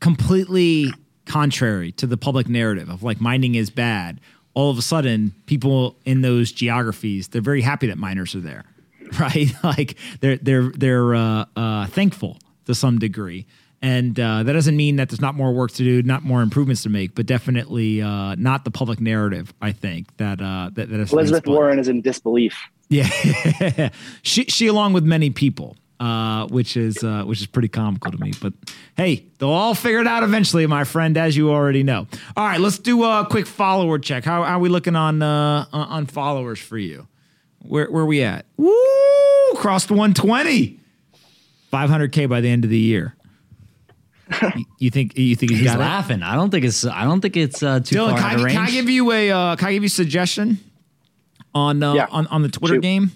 completely 0.00 0.92
contrary 1.26 1.92
to 1.92 2.06
the 2.06 2.16
public 2.16 2.48
narrative 2.48 2.88
of 2.88 3.02
like 3.02 3.20
mining 3.20 3.54
is 3.54 3.68
bad. 3.68 4.20
All 4.56 4.70
of 4.70 4.78
a 4.78 4.82
sudden, 4.82 5.34
people 5.44 5.96
in 6.06 6.22
those 6.22 6.50
geographies 6.50 7.28
they're 7.28 7.42
very 7.42 7.60
happy 7.60 7.86
that 7.88 7.98
miners 7.98 8.34
are 8.34 8.40
there, 8.40 8.64
right? 9.20 9.52
like 9.62 9.96
they're 10.20 10.38
they're 10.38 10.70
they're 10.70 11.14
uh, 11.14 11.44
uh, 11.54 11.86
thankful 11.86 12.38
to 12.64 12.74
some 12.74 12.98
degree. 12.98 13.46
And 13.82 14.18
uh, 14.18 14.42
that 14.42 14.52
doesn't 14.54 14.76
mean 14.76 14.96
that 14.96 15.10
there's 15.10 15.20
not 15.20 15.34
more 15.34 15.52
work 15.52 15.70
to 15.72 15.84
do, 15.84 16.02
not 16.02 16.22
more 16.22 16.40
improvements 16.40 16.82
to 16.84 16.88
make, 16.88 17.14
but 17.14 17.26
definitely 17.26 18.00
uh, 18.00 18.34
not 18.36 18.64
the 18.64 18.70
public 18.70 19.00
narrative. 19.00 19.52
I 19.60 19.72
think 19.72 20.16
that 20.16 20.40
uh, 20.40 20.70
that, 20.72 20.88
that 20.88 21.12
Elizabeth 21.12 21.46
Warren 21.46 21.78
is 21.78 21.88
in 21.88 22.00
disbelief. 22.02 22.56
Yeah, 22.88 23.88
she 24.22 24.44
she 24.44 24.68
along 24.68 24.92
with 24.92 25.02
many 25.02 25.30
people, 25.30 25.76
uh, 26.00 26.46
which 26.48 26.76
is 26.76 27.02
uh, 27.02 27.24
which 27.24 27.40
is 27.40 27.46
pretty 27.46 27.68
comical 27.68 28.10
to 28.10 28.18
me. 28.18 28.32
But 28.40 28.52
hey, 28.96 29.26
they'll 29.38 29.48
all 29.48 29.74
figure 29.74 30.00
it 30.00 30.06
out 30.06 30.22
eventually, 30.22 30.66
my 30.66 30.84
friend, 30.84 31.16
as 31.16 31.36
you 31.36 31.50
already 31.50 31.82
know. 31.82 32.06
All 32.36 32.46
right, 32.46 32.60
let's 32.60 32.78
do 32.78 33.04
a 33.04 33.26
quick 33.28 33.46
follower 33.46 33.98
check. 33.98 34.24
How, 34.24 34.42
how 34.42 34.56
are 34.56 34.60
we 34.60 34.68
looking 34.68 34.96
on 34.96 35.22
uh, 35.22 35.66
on 35.72 36.06
followers 36.06 36.58
for 36.58 36.78
you? 36.78 37.06
Where 37.60 37.90
where 37.90 38.06
we 38.06 38.22
at? 38.22 38.46
Woo! 38.56 38.72
Crossed 39.56 39.90
120. 39.90 40.80
500k 41.72 42.28
by 42.28 42.40
the 42.40 42.48
end 42.48 42.64
of 42.64 42.70
the 42.70 42.78
year 42.78 43.16
you 44.78 44.90
think 44.90 45.16
you 45.16 45.36
think 45.36 45.52
he's, 45.52 45.60
he's 45.60 45.74
laughing? 45.74 46.20
It? 46.20 46.24
I 46.24 46.34
don't 46.34 46.50
think 46.50 46.64
it's. 46.64 46.84
I 46.84 47.04
don't 47.04 47.20
think 47.20 47.36
it's 47.36 47.62
uh, 47.62 47.80
too 47.80 47.96
Dylan, 47.96 48.10
far 48.10 48.30
can, 48.30 48.40
I, 48.44 48.52
can 48.52 48.62
I 48.62 48.70
give 48.70 48.88
you 48.88 49.12
a? 49.12 49.30
Uh, 49.30 49.56
can 49.56 49.68
I 49.68 49.72
give 49.72 49.82
you 49.82 49.88
a 49.88 49.90
suggestion 49.90 50.58
on 51.54 51.82
uh, 51.82 51.94
yeah. 51.94 52.06
on 52.10 52.26
on 52.28 52.42
the 52.42 52.48
Twitter 52.48 52.74
Shoot. 52.74 52.82
game? 52.82 53.12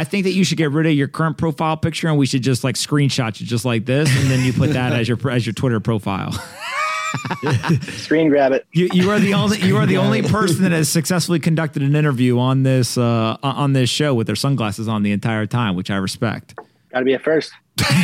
I 0.00 0.04
think 0.04 0.24
that 0.24 0.32
you 0.32 0.44
should 0.44 0.56
get 0.56 0.70
rid 0.70 0.86
of 0.86 0.94
your 0.94 1.08
current 1.08 1.36
profile 1.36 1.76
picture 1.76 2.08
and 2.08 2.16
we 2.16 2.24
should 2.24 2.40
just 2.40 2.64
like 2.64 2.76
screenshot 2.76 3.38
you 3.38 3.46
just 3.46 3.66
like 3.66 3.84
this, 3.84 4.08
and 4.16 4.30
then 4.30 4.42
you 4.42 4.54
put 4.54 4.72
that 4.72 4.94
as 4.94 5.06
your 5.06 5.18
as 5.30 5.44
your 5.44 5.52
Twitter 5.52 5.78
profile. 5.78 6.32
Screen 7.82 8.30
grab 8.30 8.52
it. 8.52 8.66
You, 8.72 8.88
you 8.94 9.10
are 9.10 9.18
the 9.18 9.34
only 9.34 9.58
you 9.58 9.76
are 9.76 9.84
the 9.84 9.98
only 9.98 10.22
person 10.22 10.62
that 10.62 10.72
has 10.72 10.88
successfully 10.88 11.38
conducted 11.38 11.82
an 11.82 11.94
interview 11.94 12.38
on 12.38 12.62
this 12.62 12.96
uh, 12.96 13.36
on 13.42 13.74
this 13.74 13.90
show 13.90 14.14
with 14.14 14.26
their 14.26 14.36
sunglasses 14.36 14.88
on 14.88 15.02
the 15.02 15.12
entire 15.12 15.44
time, 15.44 15.76
which 15.76 15.90
I 15.90 15.96
respect. 15.96 16.54
Got 16.92 17.00
to 17.00 17.04
be 17.04 17.12
a 17.12 17.18
first. 17.18 17.52
All 17.84 17.94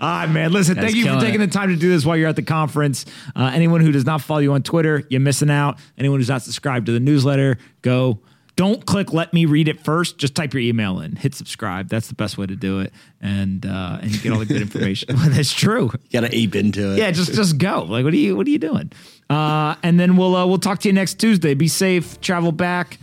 right, 0.00 0.26
man. 0.26 0.50
Listen, 0.52 0.74
That's 0.74 0.86
thank 0.86 0.96
you 0.96 1.12
for 1.12 1.20
taking 1.20 1.40
it. 1.40 1.46
the 1.46 1.52
time 1.52 1.68
to 1.68 1.76
do 1.76 1.90
this 1.90 2.04
while 2.04 2.16
you're 2.16 2.28
at 2.28 2.34
the 2.34 2.42
conference. 2.42 3.06
Uh, 3.36 3.52
anyone 3.54 3.82
who 3.82 3.92
does 3.92 4.04
not 4.04 4.20
follow 4.20 4.40
you 4.40 4.52
on 4.52 4.64
Twitter, 4.64 5.04
you're 5.10 5.20
missing 5.20 5.48
out. 5.50 5.78
Anyone 5.96 6.18
who's 6.18 6.28
not 6.28 6.42
subscribed 6.42 6.86
to 6.86 6.92
the 6.92 6.98
newsletter, 6.98 7.56
go. 7.82 8.18
Don't 8.56 8.86
click 8.86 9.12
let 9.12 9.32
me 9.32 9.46
read 9.46 9.66
it 9.66 9.84
first. 9.84 10.16
Just 10.18 10.34
type 10.36 10.54
your 10.54 10.60
email 10.60 11.00
in, 11.00 11.16
hit 11.16 11.34
subscribe. 11.34 11.88
That's 11.88 12.06
the 12.08 12.14
best 12.14 12.38
way 12.38 12.46
to 12.46 12.54
do 12.54 12.80
it. 12.80 12.92
And 13.20 13.66
uh, 13.66 13.98
and 14.00 14.12
you 14.12 14.20
get 14.20 14.32
all 14.32 14.38
the 14.38 14.46
good 14.46 14.62
information. 14.62 15.08
That's 15.10 15.52
true. 15.52 15.90
You 15.92 16.20
gotta 16.20 16.34
ape 16.34 16.54
into 16.54 16.92
it. 16.92 16.98
Yeah, 16.98 17.10
just 17.10 17.34
just 17.34 17.58
go. 17.58 17.82
Like, 17.82 18.04
what 18.04 18.12
are 18.12 18.16
you 18.16 18.36
what 18.36 18.46
are 18.46 18.50
you 18.50 18.58
doing? 18.58 18.92
Uh, 19.28 19.74
and 19.82 19.98
then 19.98 20.16
we'll 20.16 20.36
uh, 20.36 20.46
we'll 20.46 20.58
talk 20.58 20.78
to 20.80 20.88
you 20.88 20.92
next 20.92 21.14
Tuesday. 21.14 21.54
Be 21.54 21.68
safe, 21.68 22.20
travel 22.20 22.52
back. 22.52 22.98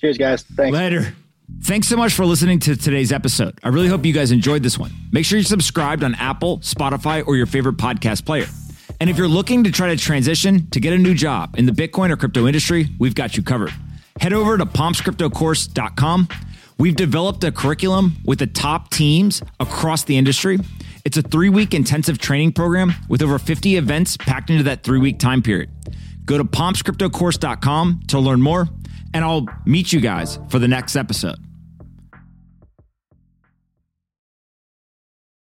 Cheers, 0.00 0.16
guys. 0.18 0.42
Thanks. 0.42 0.72
Later. 0.74 1.14
Thanks 1.62 1.88
so 1.88 1.96
much 1.96 2.14
for 2.14 2.24
listening 2.24 2.58
to 2.60 2.74
today's 2.76 3.12
episode. 3.12 3.58
I 3.62 3.68
really 3.68 3.88
hope 3.88 4.04
you 4.06 4.12
guys 4.14 4.32
enjoyed 4.32 4.62
this 4.62 4.78
one. 4.78 4.90
Make 5.12 5.26
sure 5.26 5.38
you're 5.38 5.44
subscribed 5.44 6.02
on 6.02 6.14
Apple, 6.14 6.58
Spotify, 6.58 7.26
or 7.26 7.36
your 7.36 7.46
favorite 7.46 7.76
podcast 7.76 8.24
player. 8.24 8.46
And 9.00 9.10
if 9.10 9.18
you're 9.18 9.28
looking 9.28 9.64
to 9.64 9.70
try 9.70 9.88
to 9.88 9.96
transition 9.96 10.68
to 10.70 10.80
get 10.80 10.92
a 10.94 10.98
new 10.98 11.14
job 11.14 11.56
in 11.58 11.66
the 11.66 11.72
Bitcoin 11.72 12.10
or 12.10 12.16
crypto 12.16 12.46
industry, 12.46 12.88
we've 12.98 13.14
got 13.14 13.36
you 13.36 13.42
covered. 13.42 13.72
Head 14.20 14.32
over 14.32 14.56
to 14.56 14.66
pompscryptocourse.com 14.66 16.28
We've 16.78 16.96
developed 16.96 17.44
a 17.44 17.52
curriculum 17.52 18.16
with 18.24 18.40
the 18.40 18.46
top 18.46 18.90
teams 18.90 19.42
across 19.60 20.04
the 20.04 20.16
industry. 20.16 20.58
It's 21.04 21.16
a 21.16 21.22
three 21.22 21.48
week 21.48 21.74
intensive 21.74 22.18
training 22.18 22.52
program 22.52 22.94
with 23.08 23.22
over 23.22 23.38
50 23.38 23.76
events 23.76 24.16
packed 24.16 24.50
into 24.50 24.64
that 24.64 24.82
three 24.82 24.98
week 24.98 25.18
time 25.18 25.42
period. 25.42 25.70
Go 26.24 26.38
to 26.38 26.44
pompscryptocourse.com 26.44 28.02
to 28.08 28.18
learn 28.18 28.40
more, 28.40 28.68
and 29.12 29.24
I'll 29.24 29.46
meet 29.66 29.92
you 29.92 30.00
guys 30.00 30.38
for 30.48 30.58
the 30.58 30.68
next 30.68 30.96
episode. 30.96 31.43